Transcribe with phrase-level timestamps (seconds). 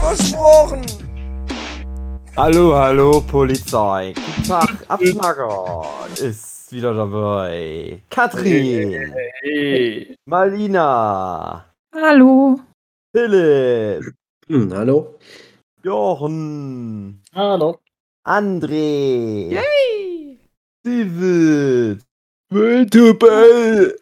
[0.00, 0.82] Versprochen.
[2.36, 4.14] Hallo, hallo, Polizei.
[4.14, 5.84] Guten Tag, Abschnacker
[6.20, 8.02] ist wieder dabei.
[8.10, 9.12] Katrin,
[9.42, 10.16] Hey.
[10.24, 12.58] Malina, Hallo.
[13.14, 14.14] Philipp,
[14.48, 15.18] Hm, hallo.
[15.84, 17.78] Jochen, Hallo.
[18.26, 20.38] André, Yay.
[20.84, 22.02] David,
[22.50, 23.96] Multiple.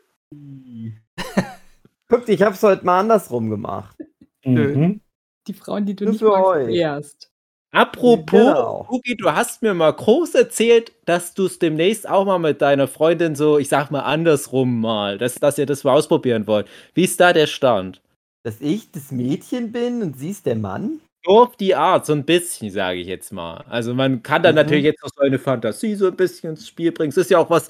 [2.09, 3.96] Guckt, ich hab's heute mal andersrum gemacht.
[4.45, 5.01] Mhm.
[5.47, 6.75] Die Frauen, die du Nur nicht für magst, euch.
[6.77, 7.30] erst.
[7.73, 8.88] Apropos, Genau.
[9.19, 13.37] Du hast mir mal groß erzählt, dass du es demnächst auch mal mit deiner Freundin
[13.37, 16.66] so, ich sag mal andersrum mal, dass, dass ihr das mal ausprobieren wollt.
[16.95, 18.02] Wie ist da der Stand?
[18.43, 21.01] Dass ich das Mädchen bin und sie ist der Mann?
[21.24, 23.63] So auf die Art, so ein bisschen, sage ich jetzt mal.
[23.69, 24.57] Also man kann da Mhm.
[24.57, 27.10] natürlich jetzt noch so eine Fantasie so ein bisschen ins Spiel bringen.
[27.10, 27.69] Es ist ja auch was,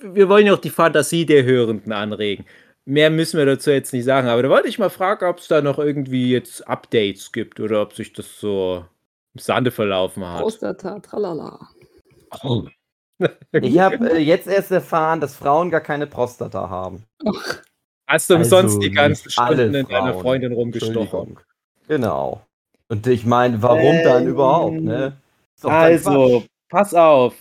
[0.00, 2.44] wir wollen ja auch die Fantasie der Hörenden anregen.
[2.84, 5.48] Mehr müssen wir dazu jetzt nicht sagen, aber da wollte ich mal fragen, ob es
[5.48, 8.84] da noch irgendwie jetzt Updates gibt oder ob sich das so
[9.34, 10.40] im Sande verlaufen hat.
[10.40, 11.68] Prostata, tralala.
[13.52, 17.04] Ich habe äh, jetzt erst erfahren, dass Frauen gar keine Prostata haben.
[18.08, 20.22] Hast du umsonst Also die ganzen Stunden in deiner Frauen.
[20.22, 21.38] Freundin rumgestochen?
[21.86, 22.44] Genau.
[22.88, 25.16] Und ich meine, warum dann Ähm, überhaupt, ne?
[25.62, 27.34] Also, pass auf.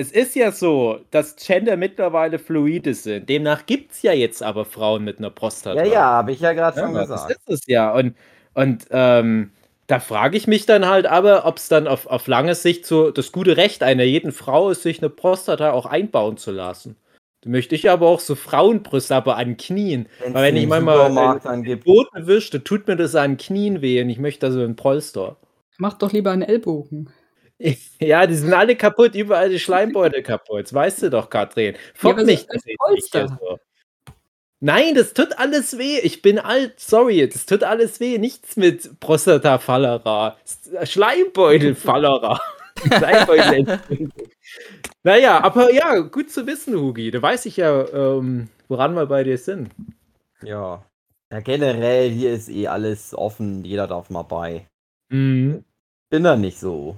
[0.00, 3.28] Es ist ja so, dass Gender mittlerweile fluide sind.
[3.28, 5.84] Demnach gibt es ja jetzt aber Frauen mit einer Prostata.
[5.84, 7.30] Ja, ja, habe ich ja gerade schon Ja, das gesagt.
[7.32, 7.92] ist es ja.
[7.92, 8.14] Und,
[8.54, 9.50] und ähm,
[9.88, 13.10] da frage ich mich dann halt aber, ob es dann auf, auf lange Sicht so
[13.10, 16.94] das gute Recht einer jeden Frau ist, sich eine Prostata auch einbauen zu lassen.
[17.40, 20.06] Da möchte ich aber auch so Frauenbrüste aber an Knien.
[20.20, 21.84] Wenn's Weil wenn ich den manchmal gibt.
[21.84, 25.38] Boden wische, tut mir das an Knien weh und ich möchte da so ein Polster.
[25.76, 27.10] Mach doch lieber einen Ellbogen.
[28.00, 30.64] Ja, die sind alle kaputt, überall die Schleimbeutel kaputt.
[30.64, 31.74] Das weißt du doch, Katrin.
[31.94, 33.22] Fock so nicht, das ist Polster.
[33.24, 33.58] nicht so.
[34.60, 35.98] Nein, das tut alles weh.
[35.98, 38.18] Ich bin alt, sorry, das tut alles weh.
[38.18, 40.36] Nichts mit Prostata-Fallera.
[40.84, 42.40] Schleimbeutel-Fallera.
[42.86, 43.80] Schleimbeutel
[45.02, 47.10] naja, aber ja, gut zu wissen, Hugi.
[47.10, 49.70] Da weiß ich ja, ähm, woran wir bei dir sind.
[50.42, 50.84] Ja.
[51.30, 54.66] Ja, generell, hier ist eh alles offen, jeder darf mal bei.
[55.10, 55.64] Mhm.
[56.10, 56.96] Bin da nicht so.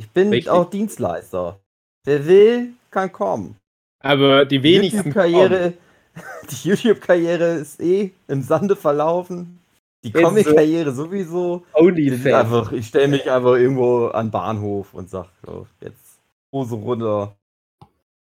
[0.00, 0.48] Ich bin Richtig.
[0.48, 1.60] auch Dienstleister.
[2.06, 3.56] Wer will, kann kommen.
[4.02, 5.12] Aber die wenigsten.
[5.12, 5.30] kommen.
[5.30, 5.74] YouTube-Karriere,
[6.50, 9.60] die YouTube-Karriere ist eh im Sande verlaufen.
[10.02, 10.10] Die.
[10.10, 11.66] Comic-Karriere sowieso.
[11.74, 16.18] Einfach, ich stelle mich einfach irgendwo an den Bahnhof und sag so, jetzt
[16.50, 17.36] Hose runter.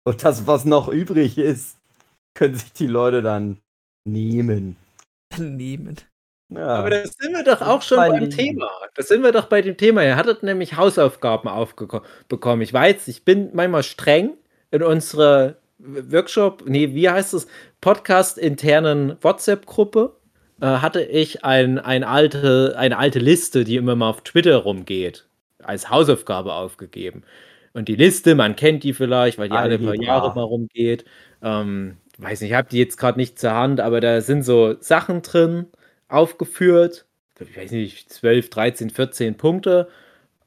[0.06, 1.78] Und das, was noch übrig ist,
[2.36, 3.58] können sich die Leute dann
[4.08, 4.76] nehmen.
[5.40, 5.96] nehmen.
[6.56, 6.68] Ja.
[6.68, 8.30] Aber da sind wir doch auch schon beim.
[8.30, 8.70] Thema.
[8.96, 10.04] Da sind wir doch bei dem Thema.
[10.04, 12.62] Ihr hattet nämlich Hausaufgaben aufbekommen.
[12.62, 14.34] Ich weiß, ich bin manchmal streng
[14.72, 17.48] in unsere Workshop, nee, wie heißt es,
[17.82, 20.16] Podcast-internen WhatsApp-Gruppe.
[20.62, 25.28] Äh, hatte ich ein, ein alte, eine alte Liste, die immer mal auf Twitter rumgeht,
[25.60, 27.24] als Hausaufgabe aufgegeben.
[27.74, 29.96] Und die Liste, man kennt die vielleicht, weil die alle paar.
[29.96, 31.06] Jahre mal rumgeht.
[31.42, 34.76] Ähm, weiß nicht, ich habe die jetzt gerade nicht zur Hand, aber da sind so
[34.80, 35.66] Sachen drin
[36.14, 37.06] aufgeführt.
[37.40, 39.90] Ich weiß nicht, 12, 13, 14 Punkte.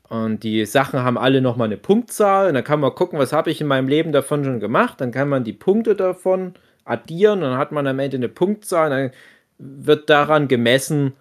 [0.09, 2.49] Und die Sachen haben alle nochmal eine Punktzahl.
[2.49, 5.01] Und dann kann man gucken, was habe ich in meinem Leben davon schon gemacht.
[5.01, 6.55] Dann kann man die Punkte davon
[6.85, 7.43] addieren.
[7.43, 8.91] Und dann hat man am Ende eine Punktzahl.
[8.91, 9.11] Und dann
[9.59, 11.15] wird daran gemessen,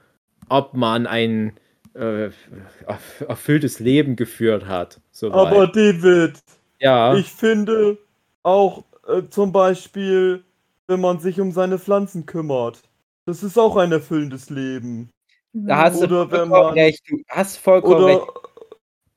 [0.49, 1.53] ob man ein
[1.95, 2.29] äh,
[2.85, 4.99] erf- erfülltes Leben geführt hat.
[5.11, 5.33] Soweit.
[5.33, 6.39] Aber David,
[6.79, 7.15] ja.
[7.15, 7.97] ich finde
[8.43, 10.43] auch äh, zum Beispiel,
[10.87, 12.83] wenn man sich um seine Pflanzen kümmert,
[13.25, 15.09] das ist auch ein erfüllendes Leben.
[15.53, 17.03] Da hast du Oder wenn vollkommen man- recht.
[17.09, 18.27] Du hast vollkommen Oder recht.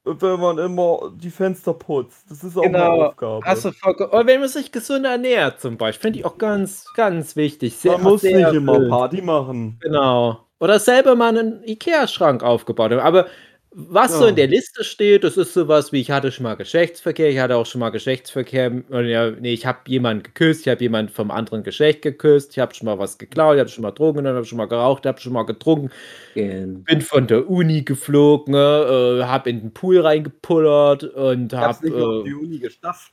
[0.04, 3.60] wenn man immer die Fenster putzt, das ist auch Genau, eine Aufgabe.
[3.62, 4.10] Du vollkommen.
[4.10, 6.02] Oder wenn man sich gesund ernährt, zum Beispiel.
[6.02, 7.76] Finde ich auch ganz, ganz wichtig.
[7.76, 8.90] Sehr, man muss nicht immer erfüllend.
[8.90, 9.78] Party machen.
[9.80, 10.44] Genau.
[10.60, 13.00] Oder selber mal einen Ikea-Schrank aufgebaut haben.
[13.00, 13.26] Aber
[13.72, 14.30] was so Ja.
[14.30, 17.56] in der Liste steht, das ist sowas wie, ich hatte schon mal Geschlechtsverkehr, ich hatte
[17.56, 21.62] auch schon mal Geschlechtsverkehr, ja, nee, ich habe jemanden geküsst, ich habe jemanden vom anderen
[21.62, 24.46] Geschlecht geküsst, ich habe schon mal was geklaut, ich habe schon mal Drogen genommen, habe
[24.46, 25.90] schon mal geraucht, habe schon mal getrunken,
[26.34, 31.96] Gen- bin von der Uni geflogen, äh, habe in den Pool reingepullert und habe nicht
[31.96, 33.12] mal auf äh, die Uni geschafft.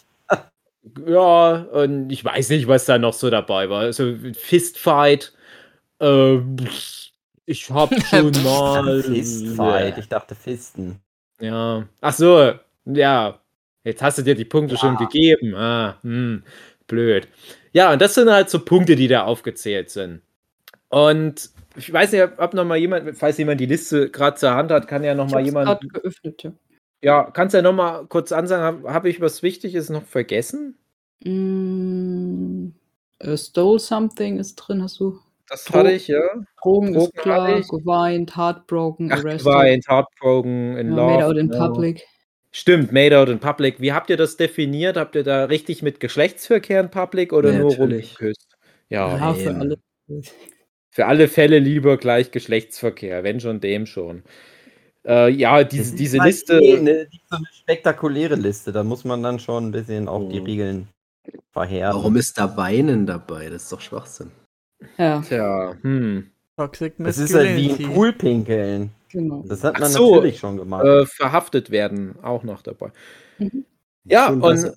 [1.08, 3.82] ja, und ich weiß nicht, was da noch so dabei war.
[3.82, 5.34] Also Fistfight,
[6.00, 6.58] ähm,
[7.46, 9.04] Ich hab schon mal.
[9.04, 9.98] Fistfight.
[9.98, 11.00] Ich dachte Fisten.
[11.40, 11.88] Ja.
[12.02, 12.54] Ach so,
[12.86, 13.40] ja.
[13.84, 14.80] Jetzt hast du dir die Punkte Ja.
[14.82, 15.54] schon gegeben.
[15.56, 16.44] Ah, hm,
[16.88, 17.28] blöd.
[17.72, 20.22] Ja, und das sind halt so Punkte, die da aufgezählt sind.
[20.90, 24.72] Und ich weiß nicht, ob noch mal jemand, falls jemand die Liste gerade zur Hand
[24.72, 25.82] hat, kann ja noch Ich mal jemand.
[25.94, 26.52] geöffnet, ja.
[27.02, 30.76] Ja, kannst ja noch mal kurz ansagen, habe hab ich was Wichtiges noch vergessen?
[31.24, 32.70] Mm,
[33.36, 35.20] Stole Something ist drin, hast du?
[35.50, 36.20] Das Dro- hatte ich, ja.
[36.62, 39.44] Drogen, Drogen ist klar, geweint, heartbroken, Ach, arrested.
[39.52, 41.12] Geweint, Heartbroken, in ja, Love.
[41.14, 41.68] made out in genau.
[41.68, 42.04] public.
[42.52, 43.80] Stimmt, made out in public.
[43.82, 44.98] Wie habt ihr das definiert?
[44.98, 48.12] Habt ihr da richtig mit Geschlechtsverkehr in public oder Ja, nur natürlich.
[48.20, 48.56] rumgeküsst?
[48.90, 49.78] Ja, Ja, für alle.
[50.90, 54.24] für alle Fälle lieber gleich Geschlechtsverkehr, wenn schon dem schon.
[55.06, 56.60] Äh, ja, diese, diese Liste.
[56.60, 58.72] eh Eine, so eine spektakuläre Liste.
[58.72, 60.46] Da muss man dann schon ein bisschen auch die Mhm.
[60.46, 60.88] Regeln
[61.52, 61.98] verhärten.
[61.98, 63.50] Warum ist da Weinen dabei?
[63.50, 64.32] Das ist doch Schwachsinn.
[64.98, 66.30] Ja, Tja, hm.
[66.58, 68.92] Toxic Das ist halt wie ein Poolpinkeln.
[69.10, 69.44] genau.
[69.48, 70.86] Das hat man so, natürlich schon gemacht.
[70.86, 72.92] Äh, verhaftet werden auch noch dabei.
[73.38, 73.66] Mhm.
[74.06, 74.74] Ja, Schon und,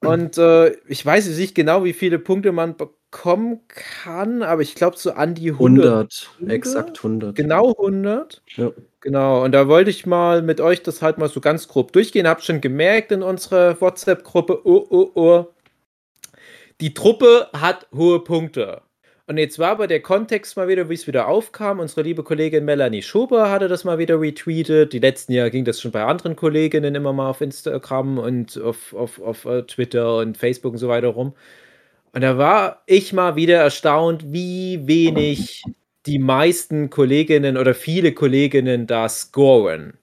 [0.00, 4.74] und äh, ich weiß jetzt nicht genau, wie viele Punkte man bekommen kann, aber ich
[4.74, 5.84] glaube so an die 100.
[5.84, 6.54] 100, Punkte?
[6.54, 7.34] exakt 100.
[7.34, 8.42] Genau 100.
[8.56, 8.70] Ja.
[9.00, 12.28] Genau, und da wollte ich mal mit euch das halt mal so ganz grob durchgehen.
[12.28, 15.46] Habt schon gemerkt in unserer WhatsApp-Gruppe, oh, oh, oh,
[16.80, 18.82] die Truppe hat hohe Punkte.
[19.30, 21.78] Und jetzt war aber der Kontext mal wieder, wie es wieder aufkam.
[21.78, 24.92] Unsere liebe Kollegin Melanie Schober hatte das mal wieder retweetet.
[24.92, 28.92] Die letzten Jahre ging das schon bei anderen Kolleginnen immer mal auf Instagram und auf,
[28.92, 31.34] auf, auf äh, Twitter und Facebook und so weiter rum.
[32.12, 35.62] Und da war ich mal wieder erstaunt, wie wenig
[36.06, 39.96] die meisten Kolleginnen oder viele Kolleginnen da scoren.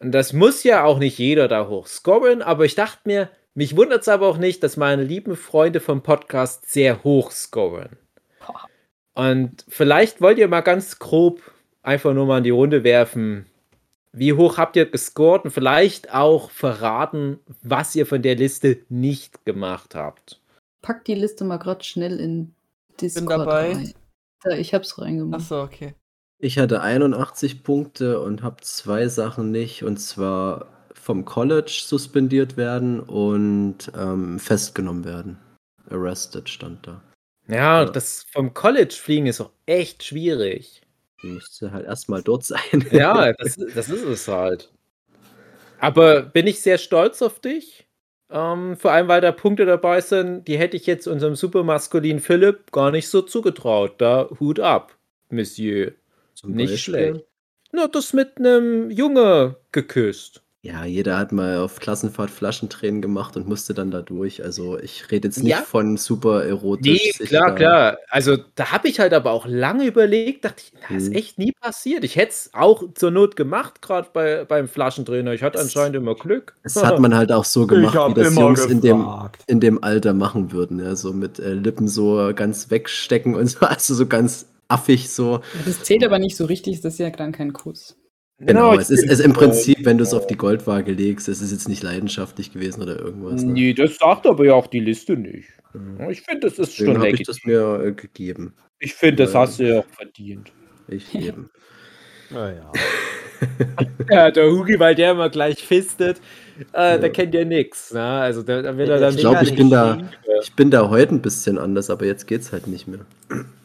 [0.00, 3.76] Und das muss ja auch nicht jeder da hoch scoren, aber ich dachte mir, mich
[3.76, 7.90] wundert es aber auch nicht, dass meine lieben Freunde vom Podcast sehr hoch scoren.
[9.20, 11.42] Und vielleicht wollt ihr mal ganz grob
[11.82, 13.44] einfach nur mal in die Runde werfen,
[14.12, 19.44] wie hoch habt ihr gescored und vielleicht auch verraten, was ihr von der Liste nicht
[19.44, 20.40] gemacht habt.
[20.80, 22.54] Pack die Liste mal gerade schnell in
[22.98, 23.72] Discord dabei.
[23.72, 23.92] rein.
[24.42, 25.42] Da, ich hab's reingemacht.
[25.42, 25.92] Achso, okay.
[26.38, 33.00] Ich hatte 81 Punkte und habe zwei Sachen nicht, und zwar vom College suspendiert werden
[33.00, 35.36] und ähm, festgenommen werden.
[35.90, 37.02] Arrested stand da.
[37.50, 37.84] Ja, Ja.
[37.84, 40.82] das vom College fliegen ist auch echt schwierig.
[41.22, 42.86] Müsste halt erstmal dort sein.
[42.90, 44.70] Ja, das, das ist es halt.
[45.78, 47.86] Aber bin ich sehr stolz auf dich.
[48.30, 52.70] Ähm, vor allem, weil da Punkte dabei sind, die hätte ich jetzt unserem supermaskulinen Philipp
[52.70, 53.94] gar nicht so zugetraut.
[53.98, 54.96] Da Hut ab,
[55.30, 55.92] Monsieur.
[56.34, 56.78] Zum Nicht Beispiel.
[56.94, 57.24] schlecht.
[57.72, 60.42] Na, das mit einem Junge geküsst.
[60.62, 64.44] Ja, jeder hat mal auf Klassenfahrt Flaschentränen gemacht und musste dann da durch.
[64.44, 65.62] Also ich rede jetzt nicht Ja.
[65.62, 67.00] von super erotisch.
[67.02, 67.98] Nee, sich klar, da- klar.
[68.10, 71.14] Also da habe ich halt aber auch lange überlegt, dachte ich, das ist Mhm.
[71.16, 72.04] echt nie passiert.
[72.04, 75.32] Ich hätte es auch zur Not gemacht, gerade bei, beim Flaschentrainer.
[75.32, 76.54] Ich hatte Es- anscheinend immer Glück.
[76.62, 79.42] Das hat man halt auch so gemacht, wie das Jungs in dem, gefragt.
[79.46, 80.78] in dem Alter machen würden.
[80.78, 85.40] Ja, so mit äh, Lippen so ganz wegstecken und so, also so ganz affig so.
[85.64, 87.96] Das zählt aber nicht so richtig, das ist ja dann kein Kuss.
[88.40, 91.42] Genau, ich es ist, ist im Prinzip, wenn du es auf die Goldwaage legst, es
[91.42, 93.42] ist jetzt nicht leidenschaftlich gewesen oder irgendwas.
[93.42, 93.52] Ne?
[93.52, 95.48] Nee, das sagt aber ja auch die Liste nicht.
[95.74, 96.08] Mhm.
[96.08, 97.34] Ich finde, das ist Deswegen schon habe ich legitim.
[97.34, 98.54] das mir äh, gegeben.
[98.78, 100.52] Ich finde, das hast du ja auch verdient.
[100.88, 101.50] Ich eben.
[102.32, 102.70] Naja.
[104.10, 106.20] Ja, der Hugi, weil der immer gleich fistet,
[106.72, 106.98] äh, Ja.
[106.98, 107.92] der kennt ja nichts.
[107.92, 108.02] Ne?
[108.02, 109.98] Also da, da will er dann Ich glaube, ich bin da,
[110.42, 113.00] ich bin da heute ein bisschen anders, aber jetzt geht's halt nicht mehr.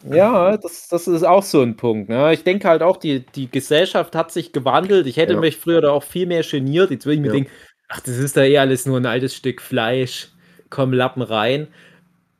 [0.08, 2.08] Ja, das, das ist auch so ein Punkt.
[2.08, 2.32] Ne?
[2.32, 5.06] Ich denke halt auch, die, die Gesellschaft hat sich gewandelt.
[5.06, 5.40] Ich hätte Ja.
[5.40, 6.90] mich früher da auch viel mehr geniert.
[6.90, 7.32] Jetzt würde ich mir Ja.
[7.32, 7.50] denken,
[7.88, 10.28] ach, das ist da eh alles nur ein altes Stück Fleisch.
[10.70, 11.68] Komm, Lappen rein.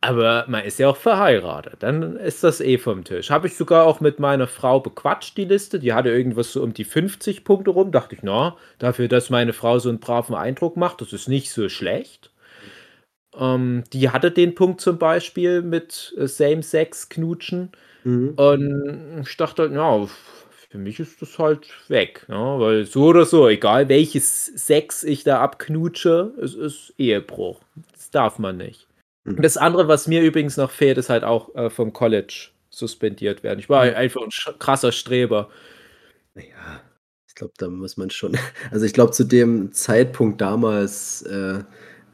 [0.00, 1.76] Aber man ist ja auch verheiratet.
[1.80, 3.30] Dann ist das eh vom Tisch.
[3.30, 5.78] Habe ich sogar auch mit meiner Frau bequatscht, die Liste.
[5.78, 7.92] Die hatte irgendwas so um die 50 Punkte rum.
[7.92, 11.50] Dachte ich, na, dafür, dass meine Frau so einen braven Eindruck macht, das ist nicht
[11.50, 12.30] so schlecht.
[13.38, 17.72] Ähm, die hatte den Punkt zum Beispiel mit äh, Same-Sex-Knutschen.
[18.04, 18.34] Mhm.
[18.36, 20.06] Und ich dachte halt, ja,
[20.68, 22.26] für mich ist das halt weg.
[22.28, 27.60] Ja, weil so oder so, egal welches Sex ich da abknutsche, es ist Ehebruch.
[27.92, 28.85] Das darf man nicht.
[29.26, 29.36] Mhm.
[29.36, 33.42] Und das andere, was mir übrigens noch fehlt, ist halt auch äh, vom College suspendiert
[33.42, 33.58] werden.
[33.58, 35.50] Ich war einfach ein krasser Streber.
[36.34, 36.80] Naja,
[37.26, 38.36] ich glaube, da muss man schon.
[38.70, 41.64] Also ich glaube, zu dem Zeitpunkt damals äh,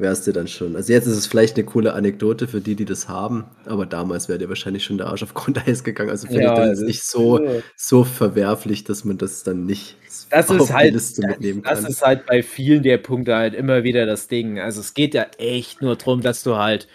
[0.02, 0.76] wärst du dann schon.
[0.76, 4.28] Also jetzt ist es vielleicht eine coole Anekdote für die, die das haben, aber damals
[4.28, 6.10] wäre dir wahrscheinlich schon der Arsch auf Grundeis gegangen.
[6.10, 7.40] Also finde ich das jetzt nicht so,
[7.76, 9.96] so verwerflich, dass man das dann nicht
[10.30, 11.90] Das ist halt, Liste mitnehmen das kann.
[11.90, 14.60] ist halt bei vielen der Punkte halt immer wieder das Ding.
[14.60, 16.86] Also es geht ja echt nur darum, dass du halt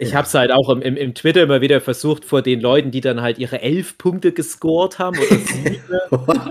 [0.00, 0.18] Ich Ja.
[0.18, 3.00] habe es halt auch im, im, im Twitter immer wieder versucht, vor den Leuten, die
[3.00, 5.82] dann halt ihre elf Punkte gescored haben oder sieben,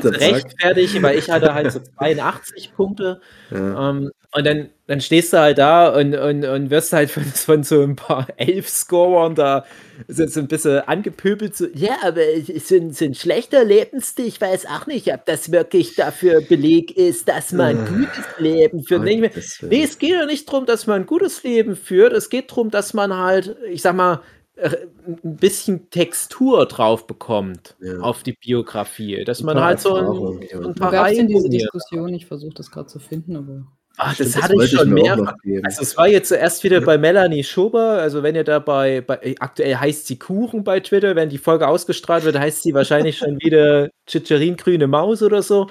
[0.04, 3.22] rechtfertigen, weil ich hatte halt so 82 Punkte.
[3.52, 3.90] Ja.
[3.92, 7.64] Ähm, und dann, dann stehst du halt da und, und, und wirst halt von, von
[7.64, 9.66] so ein paar Elf-Scorern da
[10.08, 11.56] so, so ein bisschen angepöbelt.
[11.56, 14.26] So, ja, aber es ein, so ein schlechter Lebensstil.
[14.26, 18.26] Ich weiß auch nicht, ob das wirklich dafür Beleg ist, dass man ein Äh, gutes
[18.40, 19.04] Leben führt.
[19.04, 19.32] Willen.
[19.70, 22.14] Nee, es geht ja nicht darum, dass man ein gutes Leben führt.
[22.14, 24.22] Es geht darum, dass man halt, ich sag mal,
[24.56, 24.70] äh,
[25.06, 28.00] ein bisschen Textur drauf bekommt Ja.
[28.00, 29.24] auf die Biografie.
[29.24, 30.62] Dass Ein man halt so ein, ja.
[30.62, 32.14] so ein paar gab es denn diese Reihen Diskussion?
[32.14, 33.68] Ich versuche das gerade zu finden, aber.
[34.00, 35.34] Ach, Stimmt, das hatte ich wollte schon mehrfach.
[35.64, 39.16] Also es war jetzt zuerst wieder bei Melanie Schober, also wenn ihr da bei, bei
[39.24, 43.18] äh, aktuell heißt sie Kuchen bei Twitter, wenn die Folge ausgestrahlt wird, heißt sie wahrscheinlich
[43.18, 45.68] schon wieder Chicherin grüne Maus oder so.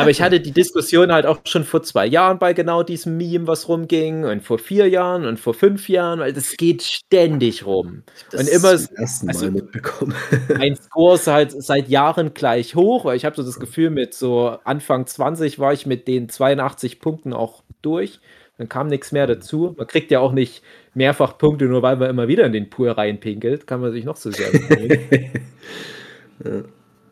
[0.00, 3.46] Aber ich hatte die Diskussion halt auch schon vor zwei Jahren bei genau diesem Meme,
[3.46, 8.02] was rumging und vor vier Jahren und vor fünf Jahren, weil das geht ständig rum.
[8.30, 10.14] Das und immer zum ersten Mal also- mitbekommen.
[10.58, 14.14] mein Score ist halt seit Jahren gleich hoch, weil ich habe so das Gefühl, mit
[14.14, 18.20] so Anfang 20 war ich mit den 82 Punkten auch durch.
[18.58, 19.74] Dann kam nichts mehr dazu.
[19.78, 22.90] Man kriegt ja auch nicht mehrfach Punkte, nur weil man immer wieder in den Pool
[22.90, 23.66] reinpinkelt.
[23.66, 24.48] Kann man sich noch so sehr.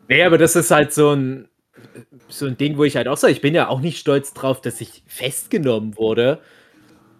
[0.07, 1.47] Nee, aber das ist halt so ein,
[2.27, 4.61] so ein Ding, wo ich halt auch sage, ich bin ja auch nicht stolz drauf,
[4.61, 6.39] dass ich festgenommen wurde.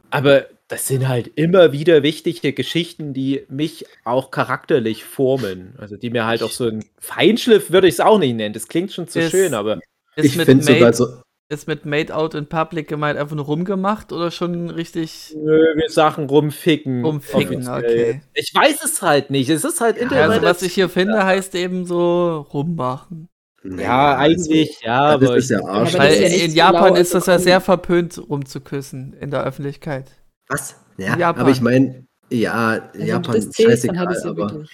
[0.09, 5.73] Aber das sind halt immer wieder wichtige Geschichten, die mich auch charakterlich formen.
[5.77, 8.53] Also die mir halt auch so ein Feinschliff würde ich es auch nicht nennen.
[8.53, 9.79] Das klingt schon zu Ist- schön, aber
[10.15, 11.07] Ist ich mit finde sogar Made, so,
[11.49, 15.89] ist mit Made Out in Public gemeint einfach nur rumgemacht oder schon richtig nö, wir
[15.89, 17.03] Sachen rumficken.
[17.03, 17.67] rumficken?
[17.67, 18.21] Okay.
[18.35, 19.49] Ich weiß es halt nicht.
[19.49, 20.29] Es ist halt Ja, Internet.
[20.29, 23.28] also was ich hier finde, heißt eben so rummachen.
[23.63, 25.97] Ja, eigentlich, ja, aber ist ja Arsch.
[25.97, 29.43] Weil ist ja in, in Japan ist das ja also- sehr verpönt, rumzuküssen in der
[29.43, 30.11] Öffentlichkeit.
[30.47, 30.75] Was?
[30.97, 31.41] Ja, Japan.
[31.41, 34.65] aber ich meine, ja, Also, wenn Japan, dann scheißegal, aber,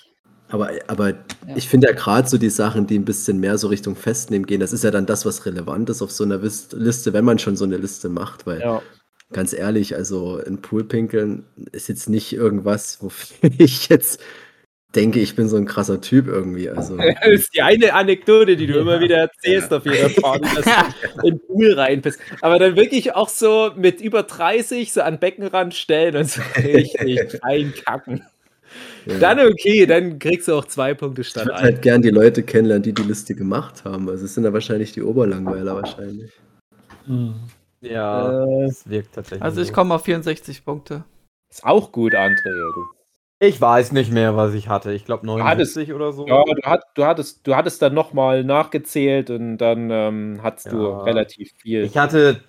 [0.49, 1.13] aber, aber
[1.55, 4.59] ich finde ja gerade so die Sachen, die ein bisschen mehr so Richtung Festnehmen gehen,
[4.59, 7.55] das ist ja dann das, was relevant ist auf so einer Liste, wenn man schon
[7.55, 8.81] so eine Liste macht, weil ja.
[9.31, 14.19] ganz ehrlich, also in Pool pinkeln ist jetzt nicht irgendwas, wofür ich jetzt
[14.95, 16.69] denke, ich bin so ein krasser Typ irgendwie.
[16.69, 20.65] Also, Das ist die eine Anekdote, die du immer wieder erzählst auf jeder Party, dass
[20.65, 20.71] du
[21.27, 22.19] in den Pool rein bist.
[22.41, 27.43] Aber dann wirklich auch so mit über 30 so an Beckenrand stellen und so richtig
[27.43, 28.23] reinkacken.
[29.05, 29.17] ja.
[29.19, 31.63] Dann okay, dann kriegst du auch zwei Punkte ich statt würde ein.
[31.63, 34.09] halt gern die Leute kennenlernen, die die Liste gemacht haben.
[34.09, 36.31] Also es sind ja wahrscheinlich die Oberlangweiler wahrscheinlich.
[37.81, 39.43] Ja, Äh, das wirkt tatsächlich.
[39.43, 41.03] Also ich komme auf 64 Punkte.
[41.49, 42.41] Ist auch gut, André.
[42.73, 42.83] Du,
[43.39, 44.93] Ich weiß nicht mehr, was ich hatte.
[44.93, 46.25] Ich glaube hattest- 79 oder so.
[46.25, 50.83] ja, du, hat, du, hattest, du hattest dann nochmal nachgezählt und dann ähm, hattest du
[50.83, 51.01] Ja.
[51.03, 51.83] relativ viel.
[51.83, 52.41] Ich hatte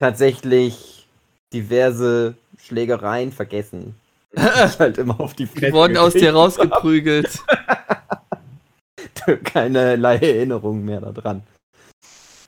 [0.00, 1.08] tatsächlich
[1.52, 3.94] diverse Schlägereien vergessen.
[4.32, 4.42] Ich
[4.78, 7.38] halt immer auf die Die wurden aus dir rausgeprügelt.
[9.44, 11.42] Keinerlei Erinnerung mehr daran.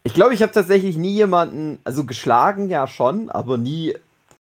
[0.03, 3.95] Ich glaube, ich habe tatsächlich nie jemanden, also geschlagen ja schon, aber nie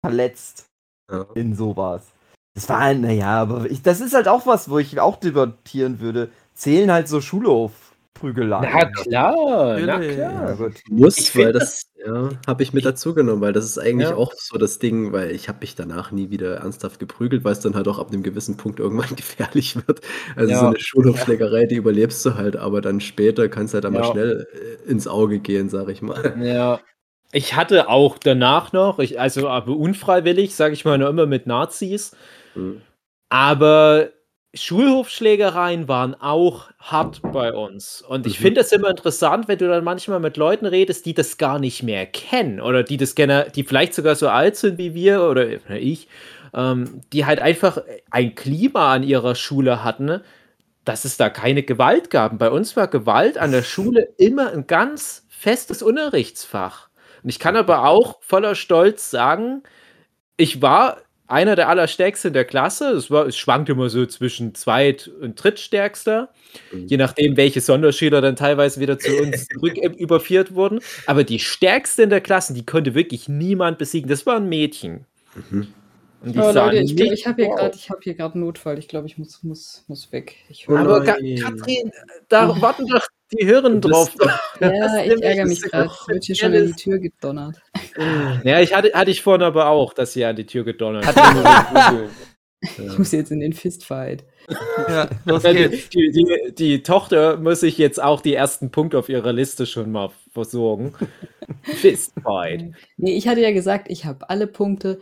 [0.06, 0.66] verletzt
[1.12, 1.26] Ja.
[1.36, 2.04] in sowas.
[2.60, 6.30] Das war, naja, aber ich, das ist halt auch was, wo ich auch debattieren würde.
[6.54, 8.70] Zählen halt so Schulhofprügeleien.
[8.74, 10.02] Na klar, na.
[10.02, 10.56] Ja, klar.
[10.58, 10.74] gut.
[10.90, 14.16] Muss, weil das, ja, habe ich mit dazu genommen, weil das ist eigentlich Ja.
[14.18, 17.62] auch so das Ding, weil ich habe mich danach nie wieder ernsthaft geprügelt, weil es
[17.62, 20.02] dann halt auch ab einem gewissen Punkt irgendwann gefährlich wird.
[20.36, 20.60] Also Ja.
[20.60, 24.12] so eine Schulhofschlägerei, die überlebst du halt, aber dann später kann es halt einmal Ja.
[24.12, 24.48] schnell
[24.86, 26.34] äh, ins Auge gehen, sag ich mal.
[26.46, 26.82] Ja.
[27.32, 31.46] Ich hatte auch danach noch, ich, also aber unfreiwillig, sage ich mal, noch immer mit
[31.46, 32.16] Nazis,
[32.56, 32.82] Hm.
[33.30, 34.10] aber
[34.56, 38.02] Schulhofschlägereien waren auch hart bei uns.
[38.02, 38.44] Und ich Mhm.
[38.44, 41.84] finde das immer interessant, wenn du dann manchmal mit Leuten redest, die das gar nicht
[41.84, 45.48] mehr kennen oder die das gerne, die vielleicht sogar so alt sind wie wir oder
[45.70, 46.08] ich,
[46.54, 47.80] ähm, die halt einfach
[48.10, 50.22] ein Klima an ihrer Schule hatten,
[50.86, 52.38] dass es da keine Gewalt gab.
[52.40, 56.90] Bei uns war Gewalt an der Schule immer ein ganz festes Unterrichtsfach.
[57.24, 59.64] Und ich kann aber auch voller Stolz sagen,
[60.38, 60.98] ich war
[61.30, 62.90] einer der allerstärksten der Klasse.
[62.92, 66.30] Es, war, es schwankt immer so zwischen zweit- und drittstärkster,
[66.72, 66.88] Mhm.
[66.88, 70.80] je nachdem, welche Sonderschüler dann teilweise wieder zu uns zurück äh, überführt wurden.
[71.06, 74.10] Aber die stärkste in der Klasse, die konnte wirklich niemand besiegen.
[74.10, 75.06] Das war ein Mädchen.
[75.52, 75.68] Mhm.
[76.22, 78.78] Und die Oh, Leute, ich, ich habe hier gerade hab hier grad einen Notfall.
[78.80, 80.36] Ich glaube, ich muss, muss, muss weg.
[80.50, 81.02] Ich Oh Aber.
[81.04, 81.92] Katrin,
[82.28, 84.12] da warten doch die Hören drauf.
[84.60, 85.90] ja, ich ärgere mich gerade.
[85.90, 87.62] Es wird hier schon an die Tür gedonnert.
[88.44, 91.94] Ja, ich hatte, hatte ich vorhin aber auch, dass sie an die Tür gedonnert Hat.
[92.62, 94.26] Ich muss jetzt in den Fistfight.
[94.90, 95.90] Ja, los die, geht's.
[95.90, 99.92] die, die, die Tochter muss sich jetzt auch die ersten Punkte auf ihrer Liste schon
[99.92, 100.94] mal versorgen.
[101.62, 102.72] Fistfight.
[102.98, 105.00] Nee, ich hatte ja gesagt, ich habe alle Punkte.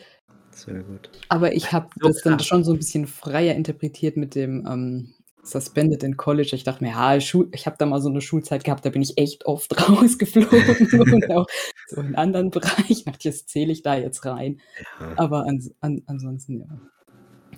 [0.52, 1.10] Sehr gut.
[1.30, 5.14] Aber ich habe So das dann schon so ein bisschen freier interpretiert mit dem, ähm,
[5.48, 6.52] Suspended in College.
[6.54, 7.34] Ich dachte mir, ja, ich
[7.66, 11.48] habe da mal so eine Schulzeit gehabt, da bin ich echt oft rausgeflogen und auch
[11.88, 13.06] so in anderen Bereichen.
[13.06, 14.60] Dachte das zähle ich da jetzt rein.
[15.00, 15.14] Ja.
[15.16, 16.68] Aber ans an ansonsten, ja,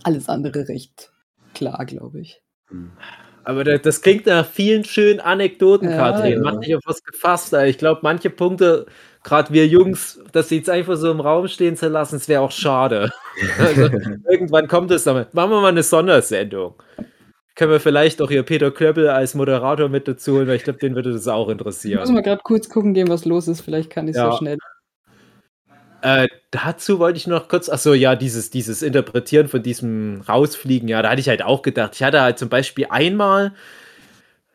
[0.03, 1.11] alles andere recht
[1.53, 2.41] klar, glaube ich.
[2.69, 2.91] Hm.
[3.43, 6.33] Aber da- das klingt nach vielen schönen Anekdoten, Ja, Katrin.
[6.33, 6.39] ja.
[6.41, 7.53] Mach dich auf was gefasst.
[7.53, 8.85] Ich glaube, manche Punkte,
[9.23, 12.51] gerade wir Jungs, das jetzt einfach so im Raum stehen zu lassen, das wäre auch
[12.51, 13.11] schade.
[13.57, 13.83] Also,
[14.29, 15.33] irgendwann kommt es damit.
[15.33, 16.73] Machen wir mal eine Sondersendung.
[17.59, 20.79] Können wir vielleicht auch hier Peter Klöppel als Moderator mit dazu holen, weil ich glaube,
[20.79, 22.13] den würde das auch Ich muss interessieren.
[22.13, 23.59] mal gerade kurz gucken gehen, was los ist.
[23.59, 24.31] Vielleicht kann ich Ja.
[24.31, 24.57] so schnell.
[26.01, 30.87] Äh, dazu wollte ich noch kurz, ach so, ja, dieses, dieses Interpretieren von diesem Rausfliegen,
[30.87, 31.95] ja, da hatte ich halt auch gedacht.
[31.95, 33.51] Ich hatte halt zum Beispiel einmal,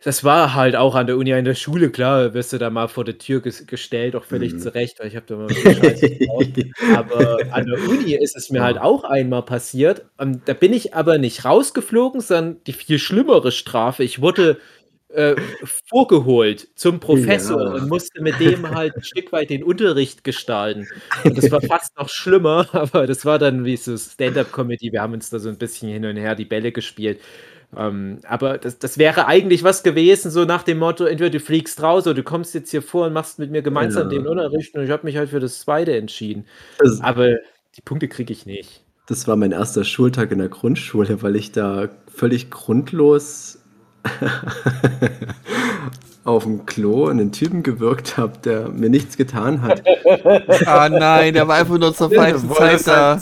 [0.05, 2.89] das war halt auch an der Uni, in der Schule, klar, wirst du da mal
[2.89, 4.59] vor der Tür ges gestellt, auch völlig Mhm.
[4.61, 5.49] zurecht, weil ich habe da mal.
[6.97, 10.05] Aber an der Uni ist es mir halt auch einmal passiert.
[10.19, 14.05] Und da bin ich aber nicht rausgeflogen, sondern die viel schlimmere Strafe.
[14.05, 14.59] Ich wurde
[15.09, 15.37] äh,
[15.89, 17.73] vorgeholt zum Professor Ja.
[17.75, 20.89] und musste mit dem halt ein Stück weit den Unterricht gestalten.
[21.25, 24.91] Und das war fast noch schlimmer, aber das war dann wie so Stand-up-Comedy.
[24.93, 27.21] Wir haben uns da so ein bisschen hin und her die Bälle gespielt.
[27.79, 31.83] Ähm, aber das, das wäre eigentlich was gewesen, so nach dem Motto: entweder du fliegst
[31.83, 34.09] raus oder du kommst jetzt hier vor und machst mit mir gemeinsam Ja.
[34.19, 34.75] den Unterricht.
[34.75, 36.47] Und ich habe mich halt für das zweite entschieden.
[36.79, 37.29] Das, Aber
[37.77, 38.83] die Punkte kriege ich nicht.
[39.07, 43.59] das war mein erster Schultag in der Grundschule, weil ich da völlig grundlos
[46.25, 49.83] auf dem Klo einen Typen gewirkt habe, der mir nichts getan hat.
[50.67, 53.21] Ah nein, der war einfach nur zur falschen Zeit da.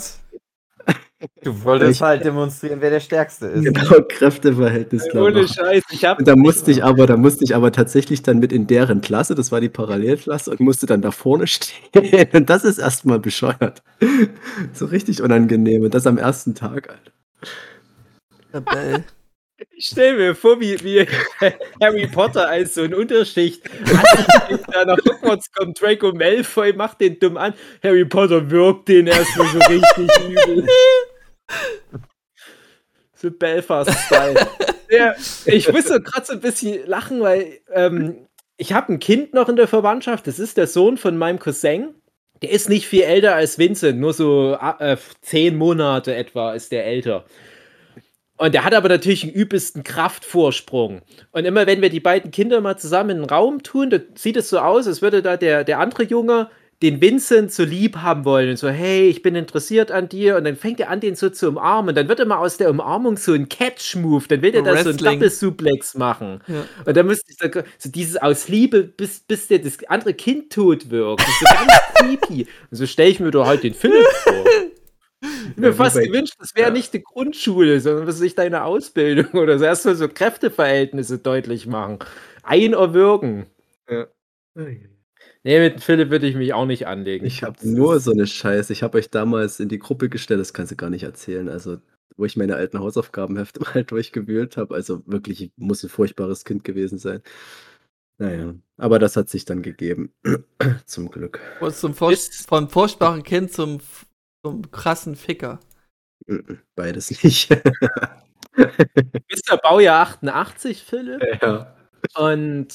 [1.41, 3.63] Du wolltest Ich- halt demonstrieren, wer der Stärkste ist.
[3.63, 5.53] Genau, Kräfteverhältnis klar Ohne machen.
[5.53, 8.51] Scheiß, ich habe Und da musste ich aber, da musste ich aber tatsächlich dann mit
[8.53, 11.47] in deren Klasse, das war die Parallelklasse, und musste dann da vorne
[11.93, 12.27] stehen.
[12.33, 13.83] Und das ist erstmal bescheuert.
[14.73, 15.83] So richtig unangenehm.
[15.83, 17.11] Und das am ersten Tag, Alter.
[19.75, 21.07] Ich stell mir vor, wie, wie
[21.81, 23.63] Harry Potter als so ein Unterschicht
[24.71, 27.53] da nach Hogwarts kommt Draco Malfoy, macht den dumm an.
[27.81, 30.67] Harry Potter wirkt den erstmal so richtig übel.
[33.15, 34.47] So Belfast-Style.
[34.89, 39.49] Ja, ich musste gerade so ein bisschen lachen, weil ähm, ich habe ein Kind noch
[39.49, 40.27] in der Verwandtschaft.
[40.27, 41.95] Das ist der Sohn von meinem Cousin.
[42.43, 46.85] Der ist nicht viel älter als Vincent, nur so äh, zehn Monate etwa ist der
[46.85, 47.25] älter.
[48.37, 51.01] Und der hat aber natürlich einen übelsten Kraftvorsprung.
[51.31, 54.37] Und immer wenn wir die beiden Kinder mal zusammen in einen Raum tun, dann sieht
[54.37, 56.49] es so aus, als würde da der, der andere Junge
[56.83, 60.35] den Vincent so lieb haben wollen und so, hey, ich bin interessiert an dir.
[60.35, 61.89] Und dann fängt er an, den so zu umarmen.
[61.89, 64.25] Und dann wird immer aus der Umarmung so ein Catch-Move.
[64.27, 65.13] Dann will der da so einen Wrestling.
[65.13, 66.41] Doppelsuplex machen.
[66.47, 66.65] Ja.
[66.85, 70.51] Und dann müsste ich so, so dieses aus Liebe, bis, bis der das andere Kind
[70.51, 71.21] tot wirkt.
[71.21, 72.47] Das ist so ganz creepy.
[72.69, 74.45] Und so stelle ich mir doch halt den Philipp vor.
[75.21, 76.73] Ich mir Ja, fast gewünscht, das wäre ja.
[76.73, 81.99] nicht die Grundschule, sondern was sich deine Ausbildung oder so erstmal so Kräfteverhältnisse deutlich machen.
[82.43, 83.45] Einerwürgen.
[85.43, 87.25] Nee, mit Philipp würde ich mich auch nicht anlegen.
[87.25, 88.71] Ich habe nur so eine Scheiße.
[88.71, 91.49] Ich habe euch damals in die Gruppe gestellt, das kannst du gar nicht erzählen.
[91.49, 91.79] Also,
[92.15, 94.73] wo ich meine alten Hausaufgabenhefte mal durchgewühlt habe.
[94.73, 97.21] Also wirklich, ich muss ein furchtbares Kind gewesen sein.
[98.19, 100.13] Naja, aber das hat sich dann gegeben.
[100.85, 101.39] Zum Glück.
[101.59, 103.79] Und zum Ist- von furchtbaren Kind zum,
[104.45, 105.59] zum krassen Ficker.
[106.75, 107.49] Beides nicht.
[109.27, 111.21] Bist du Baujahr 88, Philipp?
[111.41, 111.75] ja.
[112.15, 112.67] Und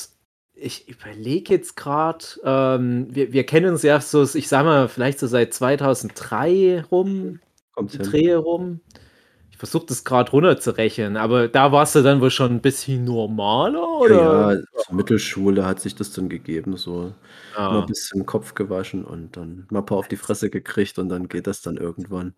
[0.61, 5.19] ich überlege jetzt gerade, ähm, wir, wir kennen uns ja so, ich sag mal, vielleicht
[5.19, 7.41] so seit 2003 rum,
[7.75, 8.07] Kommt die hin.
[8.07, 8.81] Drehe rum.
[9.51, 13.89] Ich versuche das gerade runterzurechnen, aber da warst du dann wohl schon ein bisschen normaler,
[13.89, 14.55] oder?
[14.55, 17.13] Ja, zur Mittelschule hat sich das dann gegeben, so
[17.57, 17.71] Ah.
[17.73, 21.09] mal ein bisschen Kopf gewaschen und dann mal ein paar auf die Fresse gekriegt und
[21.09, 22.35] dann geht das dann irgendwann.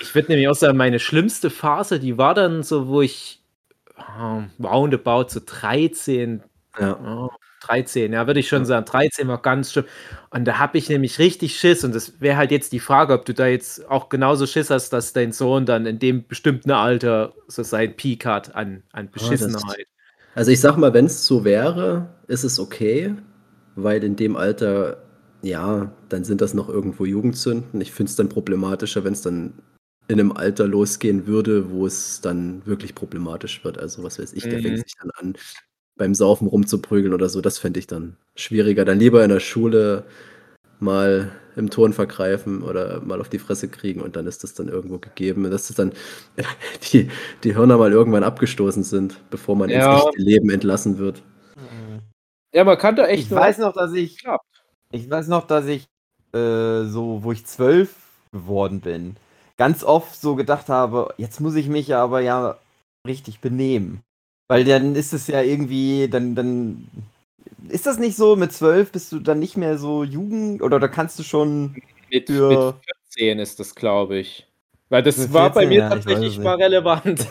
[0.00, 3.42] Ich würde nämlich auch sagen, meine schlimmste Phase, die war dann so, wo ich
[3.96, 6.40] äh, roundabout so 13,
[6.78, 6.96] Ja.
[7.04, 7.30] oh,
[7.60, 9.84] 13, ja, würde ich schon sagen, 13 war ganz schlimm.
[10.30, 11.84] Und da habe ich nämlich richtig Schiss.
[11.84, 14.90] Und das wäre halt jetzt die Frage, ob du da jetzt auch genauso Schiss hast,
[14.92, 19.22] dass dein Sohn dann in dem bestimmten Alter so seinen Peak hat an, an das-
[19.22, 19.86] Beschissenheit.
[20.34, 23.14] Also ich sag mal, wenn es so wäre, ist es okay,
[23.74, 25.02] weil in dem Alter,
[25.42, 27.80] ja, dann sind das noch irgendwo Jugendzünden.
[27.80, 29.54] Ich finde es dann problematischer, wenn es dann
[30.06, 33.78] in einem Alter losgehen würde, wo es dann wirklich problematisch wird.
[33.78, 34.62] Also was weiß ich, der Mhm.
[34.62, 35.34] fängt sich dann an,
[35.96, 37.40] beim Saufen rumzuprügeln oder so.
[37.40, 38.84] Das fände ich dann schwieriger.
[38.84, 40.04] Dann lieber in der Schule
[40.78, 44.68] mal im Ton vergreifen oder mal auf die Fresse kriegen und dann ist das dann
[44.68, 45.92] irgendwo gegeben, dass das dann
[46.92, 47.10] die,
[47.44, 49.92] die Hörner mal irgendwann abgestoßen sind, bevor man Ja.
[49.94, 51.22] ins echte Leben entlassen wird.
[52.54, 53.24] Ja, man kann da echt.
[53.24, 54.18] Ich weiß noch, dass ich.
[54.18, 54.44] Klappt.
[54.92, 55.86] Ich weiß noch, dass ich
[56.32, 57.94] äh, so, wo ich zwölf
[58.32, 59.16] geworden bin,
[59.56, 62.58] ganz oft so gedacht habe, jetzt muss ich mich aber ja
[63.06, 64.00] richtig benehmen.
[64.50, 66.88] Weil dann ist es ja irgendwie, dann, dann
[67.68, 70.88] ist das nicht so, mit zwölf bist du dann nicht mehr so Jugend oder da
[70.88, 71.76] kannst du schon
[72.10, 74.48] Mit, Für- mit 14 ist das, glaube ich.
[74.88, 77.28] Weil das Mit war bei 14, mir ja, tatsächlich mal relevant.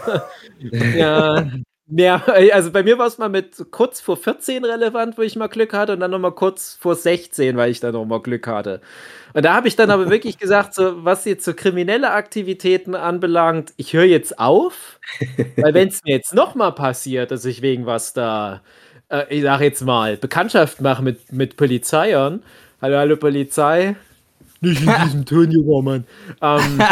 [0.96, 1.46] ja.
[1.91, 2.23] Mehr,
[2.54, 5.73] also bei mir war es mal mit kurz vor 14 relevant, wo ich mal Glück
[5.73, 8.82] hatte, und dann nochmal kurz vor 16, weil ich dann nochmal Glück hatte.
[9.34, 13.73] Und da habe ich dann aber wirklich gesagt, so, was jetzt so kriminelle Aktivitäten anbelangt,
[13.78, 14.99] ich höre jetzt auf,
[15.58, 18.62] weil wenn es mir jetzt nochmal passiert, dass ich wegen was da,
[19.10, 22.43] äh, ich sage jetzt mal, Bekanntschaft mache mit, mit Polizeiern,
[22.82, 23.95] hallo, hallo Polizei,
[24.62, 26.08] nicht in diesem Ton, junger Mann.
[26.41, 26.84] Ähm,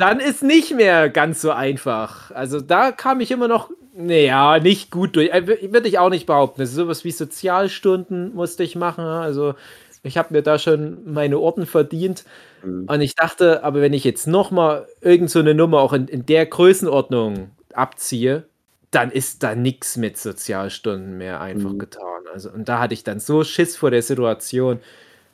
[0.00, 2.30] dann ist nicht mehr ganz so einfach.
[2.32, 5.30] Also da kam ich immer noch, naja, nicht gut durch.
[5.30, 6.60] Äh, Würde ich auch nicht behaupten.
[6.62, 9.04] Also sowas wie Sozialstunden musste ich machen.
[9.04, 9.54] Also
[10.02, 12.24] ich habe mir da schon meine Orden verdient.
[12.64, 12.86] Mhm.
[12.88, 16.08] Und ich dachte, aber wenn ich jetzt noch mal irgend so eine Nummer auch in,
[16.08, 18.44] in der Größenordnung abziehe,
[18.90, 21.78] dann ist da nichts mit Sozialstunden mehr einfach Mhm.
[21.78, 22.22] getan.
[22.32, 24.80] Also und da hatte ich dann so Schiss vor der Situation.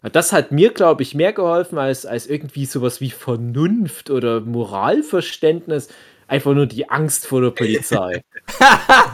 [0.07, 4.41] Und Das hat mir, glaube ich, mehr geholfen als, als irgendwie sowas wie Vernunft oder
[4.41, 5.89] Moralverständnis.
[6.29, 8.23] Einfach nur die Angst vor der Polizei.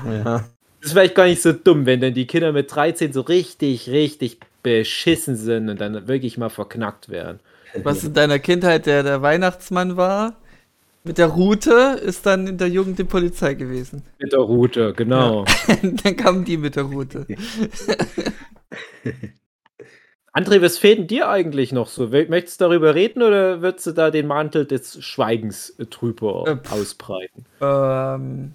[0.05, 0.45] Ja.
[0.81, 3.89] Das ist vielleicht gar nicht so dumm, wenn dann die Kinder mit 13 so richtig,
[3.89, 7.41] richtig beschissen sind und dann wirklich mal verknackt werden.
[7.83, 10.35] Was in deiner Kindheit der, der Weihnachtsmann war,
[11.05, 14.03] mit der Route, ist dann in der Jugend die Polizei gewesen.
[14.19, 15.47] Mit der Route, genau.
[16.05, 17.27] dann kamen die mit der Route.
[20.35, 22.09] André, was fehlt denn dir eigentlich noch so?
[22.09, 26.57] Möchtest du darüber reden oder würdest du da den Mantel des Schweigens äh, drüber Äh,
[26.57, 26.73] pff.
[26.73, 27.45] ausbreiten?
[27.61, 28.53] Ähm,